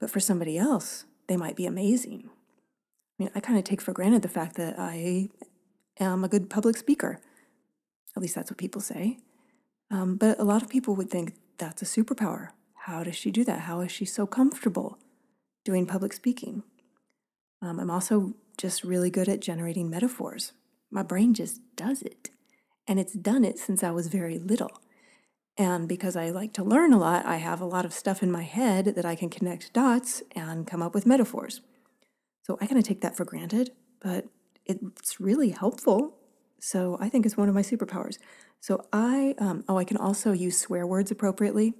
but 0.00 0.10
for 0.10 0.20
somebody 0.20 0.58
else, 0.58 1.04
they 1.28 1.36
might 1.36 1.56
be 1.56 1.66
amazing. 1.66 2.30
I 3.18 3.22
mean, 3.22 3.30
I 3.34 3.40
kind 3.40 3.58
of 3.58 3.64
take 3.64 3.80
for 3.80 3.92
granted 3.92 4.22
the 4.22 4.28
fact 4.28 4.56
that 4.56 4.78
I 4.78 5.30
am 6.00 6.24
a 6.24 6.28
good 6.28 6.50
public 6.50 6.76
speaker. 6.76 7.20
At 8.16 8.22
least 8.22 8.34
that's 8.34 8.50
what 8.50 8.58
people 8.58 8.80
say. 8.80 9.18
Um, 9.90 10.16
but 10.16 10.38
a 10.40 10.44
lot 10.44 10.62
of 10.62 10.68
people 10.68 10.96
would 10.96 11.10
think 11.10 11.34
that's 11.58 11.82
a 11.82 11.84
superpower. 11.84 12.48
How 12.74 13.02
does 13.02 13.16
she 13.16 13.30
do 13.30 13.44
that? 13.44 13.60
How 13.60 13.80
is 13.80 13.90
she 13.90 14.04
so 14.04 14.26
comfortable 14.26 14.98
doing 15.64 15.86
public 15.86 16.12
speaking? 16.12 16.62
Um, 17.62 17.80
I'm 17.80 17.90
also 17.90 18.34
just 18.58 18.84
really 18.84 19.10
good 19.10 19.28
at 19.28 19.40
generating 19.40 19.88
metaphors. 19.88 20.52
My 20.90 21.02
brain 21.02 21.34
just 21.34 21.60
does 21.76 22.02
it. 22.02 22.30
And 22.86 23.00
it's 23.00 23.14
done 23.14 23.44
it 23.44 23.58
since 23.58 23.82
I 23.82 23.90
was 23.90 24.08
very 24.08 24.38
little. 24.38 24.70
And 25.56 25.88
because 25.88 26.16
I 26.16 26.30
like 26.30 26.52
to 26.54 26.64
learn 26.64 26.92
a 26.92 26.98
lot, 26.98 27.24
I 27.24 27.36
have 27.36 27.60
a 27.60 27.66
lot 27.66 27.84
of 27.84 27.92
stuff 27.92 28.22
in 28.22 28.30
my 28.30 28.42
head 28.42 28.86
that 28.86 29.04
I 29.04 29.14
can 29.14 29.30
connect 29.30 29.72
dots 29.72 30.22
and 30.34 30.66
come 30.66 30.82
up 30.82 30.94
with 30.94 31.06
metaphors. 31.06 31.60
So 32.42 32.58
I 32.60 32.66
kind 32.66 32.78
of 32.78 32.84
take 32.84 33.00
that 33.00 33.16
for 33.16 33.24
granted, 33.24 33.70
but 34.00 34.26
it's 34.66 35.20
really 35.20 35.50
helpful. 35.50 36.16
So 36.60 36.98
I 37.00 37.08
think 37.08 37.24
it's 37.24 37.36
one 37.36 37.48
of 37.48 37.54
my 37.54 37.62
superpowers. 37.62 38.18
So 38.64 38.86
I, 38.94 39.34
um, 39.36 39.62
oh, 39.68 39.76
I 39.76 39.84
can 39.84 39.98
also 39.98 40.32
use 40.32 40.58
swear 40.58 40.86
words 40.86 41.10
appropriately. 41.10 41.74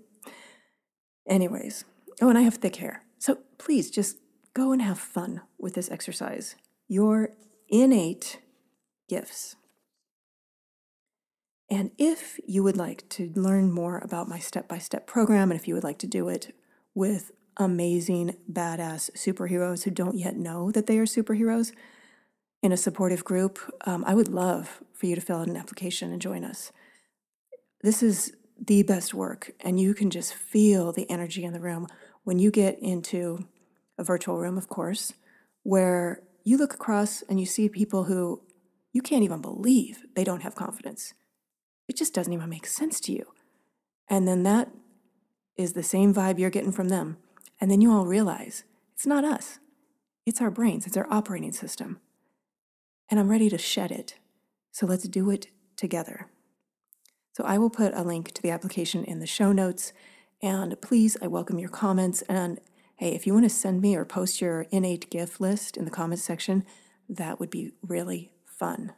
Anyways, 1.27 1.87
oh, 2.21 2.29
and 2.29 2.37
I 2.37 2.43
have 2.43 2.57
thick 2.57 2.77
hair. 2.77 3.05
So 3.19 3.39
please 3.57 3.91
just 3.91 4.19
go 4.53 4.71
and 4.71 4.83
have 4.83 4.99
fun 4.99 5.41
with 5.59 5.73
this 5.73 5.91
exercise. 5.91 6.57
Your 6.87 7.31
innate 7.71 8.39
gifts. 9.09 9.57
And 11.71 11.93
if 11.97 12.39
you 12.47 12.63
would 12.63 12.77
like 12.77 13.09
to 13.09 13.33
learn 13.35 13.73
more 13.73 13.97
about 13.97 14.29
my 14.29 14.39
step 14.39 14.69
by 14.69 14.77
step 14.77 15.07
program, 15.07 15.51
and 15.51 15.59
if 15.59 15.67
you 15.67 15.73
would 15.73 15.85
like 15.85 16.01
to 16.01 16.07
do 16.07 16.29
it 16.29 16.55
with 16.95 17.31
amazing, 17.57 18.37
badass 18.53 19.11
superheroes 19.17 19.85
who 19.85 19.91
don't 19.91 20.19
yet 20.19 20.37
know 20.37 20.71
that 20.71 20.87
they 20.87 20.99
are 20.99 21.07
superheroes 21.07 21.73
in 22.65 22.73
a 22.73 22.77
supportive 22.77 23.25
group, 23.25 23.61
um, 23.87 24.05
I 24.07 24.15
would 24.15 24.29
love 24.29 24.83
for 24.93 25.07
you 25.07 25.15
to 25.15 25.21
fill 25.21 25.37
out 25.37 25.49
an 25.49 25.57
application 25.57 26.11
and 26.11 26.21
join 26.21 26.45
us. 26.45 26.73
This 27.83 28.03
is 28.03 28.33
the 28.59 28.83
best 28.83 29.15
work, 29.15 29.53
and 29.61 29.79
you 29.79 29.95
can 29.95 30.11
just 30.11 30.35
feel 30.35 30.91
the 30.91 31.09
energy 31.09 31.45
in 31.45 31.53
the 31.53 31.61
room 31.61 31.87
when 32.25 32.39
you 32.39 32.51
get 32.51 32.79
into 32.81 33.47
a 33.99 34.03
virtual 34.03 34.39
room, 34.39 34.59
of 34.59 34.69
course, 34.69 35.13
where 35.63 36.23
you 36.43 36.57
look 36.57 36.75
across 36.75 37.23
and 37.23 37.39
you 37.39 37.47
see 37.47 37.69
people 37.69 38.05
who 38.05 38.43
you 38.93 39.03
can't 39.03 39.23
even 39.23 39.41
believe 39.41 40.05
they 40.17 40.25
don't 40.25 40.43
have 40.43 40.55
confidence 40.55 41.15
it 41.89 41.97
just 41.97 42.15
doesn't 42.15 42.33
even 42.33 42.49
make 42.49 42.67
sense 42.67 43.01
to 43.01 43.13
you. 43.13 43.27
And 44.09 44.27
then 44.27 44.43
that 44.45 44.71
is 45.57 45.73
the 45.73 45.83
same 45.83 46.15
vibe 46.15 46.39
you're 46.39 46.51
getting 46.51 46.73
from 46.73 46.89
them. 46.89 47.19
And 47.61 47.71
then 47.71 47.81
you 47.81 47.93
all 47.93 48.07
realize 48.07 48.65
it's 48.95 49.07
not 49.07 49.25
us, 49.25 49.59
it's 50.27 50.41
our 50.41 50.51
brains, 50.51 50.87
it's 50.87 50.97
our 50.97 51.07
operating 51.11 51.53
system. 51.53 52.01
And 53.11 53.21
I'm 53.21 53.31
ready 53.31 53.49
to 53.51 53.59
shed 53.59 53.91
it. 53.91 54.17
So 54.73 54.87
let's 54.87 55.07
do 55.09 55.31
it 55.31 55.49
together. 55.77 56.29
So 57.33 57.45
I 57.45 57.59
will 57.59 57.71
put 57.71 57.95
a 57.95 58.03
link 58.03 58.33
to 58.33 58.43
the 58.43 58.51
application 58.51 59.05
in 59.05 59.19
the 59.19 59.27
show 59.27 59.53
notes. 59.53 59.93
And 60.43 60.81
please, 60.81 61.17
I 61.21 61.27
welcome 61.27 61.59
your 61.59 61.69
comments. 61.69 62.23
And 62.23 62.61
hey, 62.97 63.15
if 63.15 63.27
you 63.27 63.35
want 63.35 63.45
to 63.45 63.51
send 63.51 63.81
me 63.81 63.97
or 63.97 64.05
post 64.05 64.41
your 64.41 64.63
innate 64.71 65.11
gift 65.11 65.41
list 65.41 65.77
in 65.77 65.85
the 65.85 65.91
comments 65.91 66.23
section, 66.23 66.65
that 67.09 67.41
would 67.41 67.51
be 67.51 67.73
really 67.83 68.33
fun. 68.45 68.93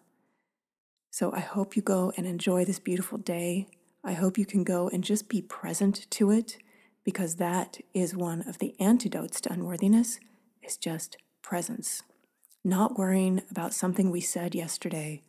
So 1.10 1.32
I 1.32 1.40
hope 1.40 1.76
you 1.76 1.82
go 1.82 2.12
and 2.16 2.26
enjoy 2.26 2.64
this 2.64 2.78
beautiful 2.78 3.16
day. 3.16 3.68
I 4.04 4.12
hope 4.12 4.36
you 4.36 4.44
can 4.46 4.64
go 4.64 4.88
and 4.88 5.02
just 5.02 5.28
be 5.28 5.40
present 5.40 6.06
to 6.10 6.30
it 6.30 6.58
because 7.04 7.36
that 7.36 7.78
is 7.94 8.14
one 8.14 8.42
of 8.46 8.58
the 8.58 8.74
antidotes 8.78 9.40
to 9.42 9.52
unworthiness 9.52 10.20
is 10.62 10.76
just 10.76 11.16
presence. 11.40 12.02
Not 12.66 12.98
worrying 12.98 13.42
about 13.48 13.74
something 13.74 14.10
we 14.10 14.20
said 14.20 14.52
yesterday 14.52 15.22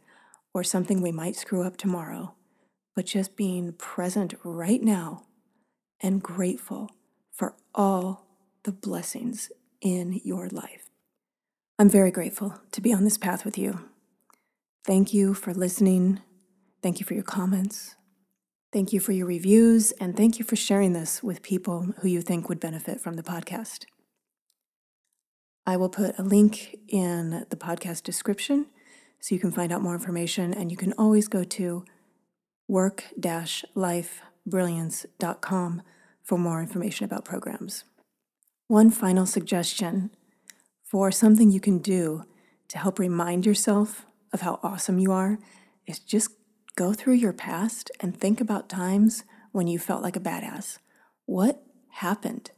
or 0.55 0.63
something 0.63 1.03
we 1.03 1.11
might 1.11 1.35
screw 1.35 1.61
up 1.61 1.77
tomorrow, 1.77 2.33
but 2.95 3.05
just 3.05 3.35
being 3.35 3.73
present 3.73 4.33
right 4.43 4.81
now 4.81 5.27
and 6.01 6.23
grateful 6.23 6.89
for 7.31 7.53
all 7.75 8.25
the 8.63 8.71
blessings 8.71 9.51
in 9.81 10.19
your 10.23 10.49
life. 10.49 10.89
I'm 11.77 11.91
very 11.91 12.09
grateful 12.09 12.59
to 12.71 12.81
be 12.81 12.91
on 12.91 13.03
this 13.03 13.19
path 13.19 13.45
with 13.45 13.55
you. 13.55 13.81
Thank 14.83 15.13
you 15.13 15.35
for 15.35 15.53
listening. 15.53 16.21
Thank 16.81 16.99
you 16.99 17.05
for 17.05 17.13
your 17.13 17.21
comments. 17.21 17.97
Thank 18.73 18.93
you 18.93 18.99
for 18.99 19.11
your 19.11 19.27
reviews. 19.27 19.91
And 20.01 20.17
thank 20.17 20.39
you 20.39 20.43
for 20.43 20.55
sharing 20.55 20.93
this 20.93 21.21
with 21.21 21.43
people 21.43 21.93
who 21.99 22.07
you 22.07 22.23
think 22.23 22.49
would 22.49 22.59
benefit 22.59 22.99
from 22.99 23.15
the 23.15 23.21
podcast. 23.21 23.85
I 25.67 25.75
will 25.75 25.89
put 25.89 26.17
a 26.17 26.23
link 26.23 26.79
in 26.87 27.45
the 27.49 27.57
podcast 27.57 28.03
description 28.03 28.67
so 29.19 29.35
you 29.35 29.41
can 29.41 29.51
find 29.51 29.73
out 29.73 29.81
more 29.81 29.95
information. 29.95 30.53
And 30.53 30.71
you 30.71 30.77
can 30.77 30.93
always 30.93 31.27
go 31.27 31.43
to 31.43 31.83
work 32.69 33.03
lifebrilliance.com 33.19 35.81
for 36.23 36.37
more 36.37 36.61
information 36.61 37.03
about 37.03 37.25
programs. 37.25 37.83
One 38.67 38.89
final 38.89 39.25
suggestion 39.25 40.11
for 40.85 41.11
something 41.11 41.51
you 41.51 41.59
can 41.59 41.79
do 41.79 42.23
to 42.69 42.77
help 42.77 42.97
remind 42.97 43.45
yourself 43.45 44.05
of 44.31 44.39
how 44.41 44.61
awesome 44.63 44.99
you 44.99 45.11
are 45.11 45.37
is 45.85 45.99
just 45.99 46.29
go 46.77 46.93
through 46.93 47.15
your 47.15 47.33
past 47.33 47.91
and 47.99 48.17
think 48.17 48.39
about 48.39 48.69
times 48.69 49.25
when 49.51 49.67
you 49.67 49.79
felt 49.79 50.01
like 50.01 50.15
a 50.15 50.21
badass. 50.21 50.77
What 51.25 51.61
happened? 51.89 52.51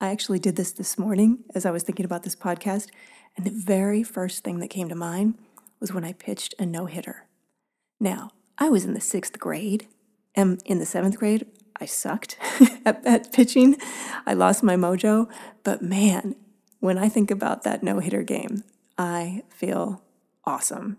I 0.00 0.10
actually 0.10 0.38
did 0.38 0.54
this 0.54 0.70
this 0.70 0.96
morning 0.96 1.44
as 1.56 1.66
I 1.66 1.72
was 1.72 1.82
thinking 1.82 2.04
about 2.04 2.22
this 2.22 2.36
podcast, 2.36 2.88
and 3.36 3.44
the 3.44 3.50
very 3.50 4.04
first 4.04 4.44
thing 4.44 4.60
that 4.60 4.68
came 4.68 4.88
to 4.88 4.94
mind 4.94 5.34
was 5.80 5.92
when 5.92 6.04
I 6.04 6.12
pitched 6.12 6.54
a 6.56 6.64
no 6.64 6.86
hitter. 6.86 7.26
Now, 7.98 8.30
I 8.58 8.68
was 8.68 8.84
in 8.84 8.94
the 8.94 9.00
sixth 9.00 9.40
grade, 9.40 9.88
and 10.36 10.62
in 10.64 10.78
the 10.78 10.86
seventh 10.86 11.18
grade, 11.18 11.46
I 11.80 11.86
sucked 11.86 12.36
at, 12.84 13.04
at 13.04 13.32
pitching. 13.32 13.76
I 14.24 14.34
lost 14.34 14.62
my 14.62 14.76
mojo, 14.76 15.28
but 15.64 15.82
man, 15.82 16.36
when 16.78 16.96
I 16.96 17.08
think 17.08 17.32
about 17.32 17.64
that 17.64 17.82
no 17.82 17.98
hitter 17.98 18.22
game, 18.22 18.62
I 18.96 19.42
feel 19.48 20.04
awesome. 20.44 20.98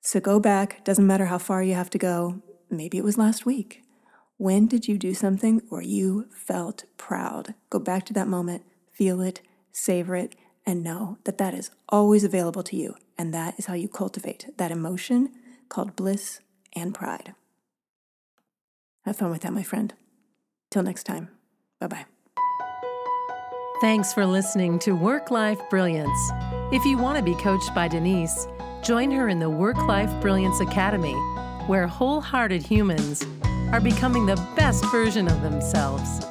So 0.00 0.20
go 0.20 0.40
back, 0.40 0.82
doesn't 0.84 1.06
matter 1.06 1.26
how 1.26 1.38
far 1.38 1.62
you 1.62 1.74
have 1.74 1.90
to 1.90 1.98
go. 1.98 2.40
Maybe 2.70 2.96
it 2.96 3.04
was 3.04 3.18
last 3.18 3.44
week. 3.44 3.82
When 4.38 4.66
did 4.66 4.86
you 4.86 4.98
do 4.98 5.14
something 5.14 5.62
or 5.70 5.82
you 5.82 6.26
felt 6.30 6.84
proud? 6.96 7.54
Go 7.70 7.78
back 7.78 8.04
to 8.06 8.12
that 8.14 8.28
moment, 8.28 8.62
feel 8.92 9.20
it, 9.20 9.40
savor 9.72 10.16
it, 10.16 10.34
and 10.64 10.82
know 10.82 11.18
that 11.24 11.38
that 11.38 11.54
is 11.54 11.70
always 11.88 12.24
available 12.24 12.62
to 12.64 12.76
you. 12.76 12.96
And 13.16 13.32
that 13.32 13.54
is 13.58 13.66
how 13.66 13.74
you 13.74 13.88
cultivate 13.88 14.50
that 14.58 14.70
emotion 14.70 15.30
called 15.68 15.96
bliss 15.96 16.40
and 16.74 16.94
pride. 16.94 17.34
Have 19.04 19.16
fun 19.16 19.30
with 19.30 19.42
that, 19.42 19.52
my 19.52 19.62
friend. 19.62 19.94
Till 20.70 20.82
next 20.82 21.04
time, 21.04 21.28
bye 21.80 21.86
bye. 21.86 22.06
Thanks 23.80 24.12
for 24.12 24.26
listening 24.26 24.78
to 24.80 24.92
Work 24.92 25.30
Life 25.30 25.60
Brilliance. 25.70 26.18
If 26.72 26.84
you 26.84 26.98
want 26.98 27.18
to 27.18 27.24
be 27.24 27.34
coached 27.36 27.74
by 27.74 27.88
Denise, 27.88 28.46
Join 28.86 29.10
her 29.10 29.28
in 29.28 29.40
the 29.40 29.50
Work 29.50 29.78
Life 29.88 30.12
Brilliance 30.20 30.60
Academy, 30.60 31.14
where 31.66 31.88
wholehearted 31.88 32.62
humans 32.62 33.26
are 33.72 33.80
becoming 33.80 34.26
the 34.26 34.36
best 34.56 34.84
version 34.86 35.28
of 35.28 35.42
themselves. 35.42 36.24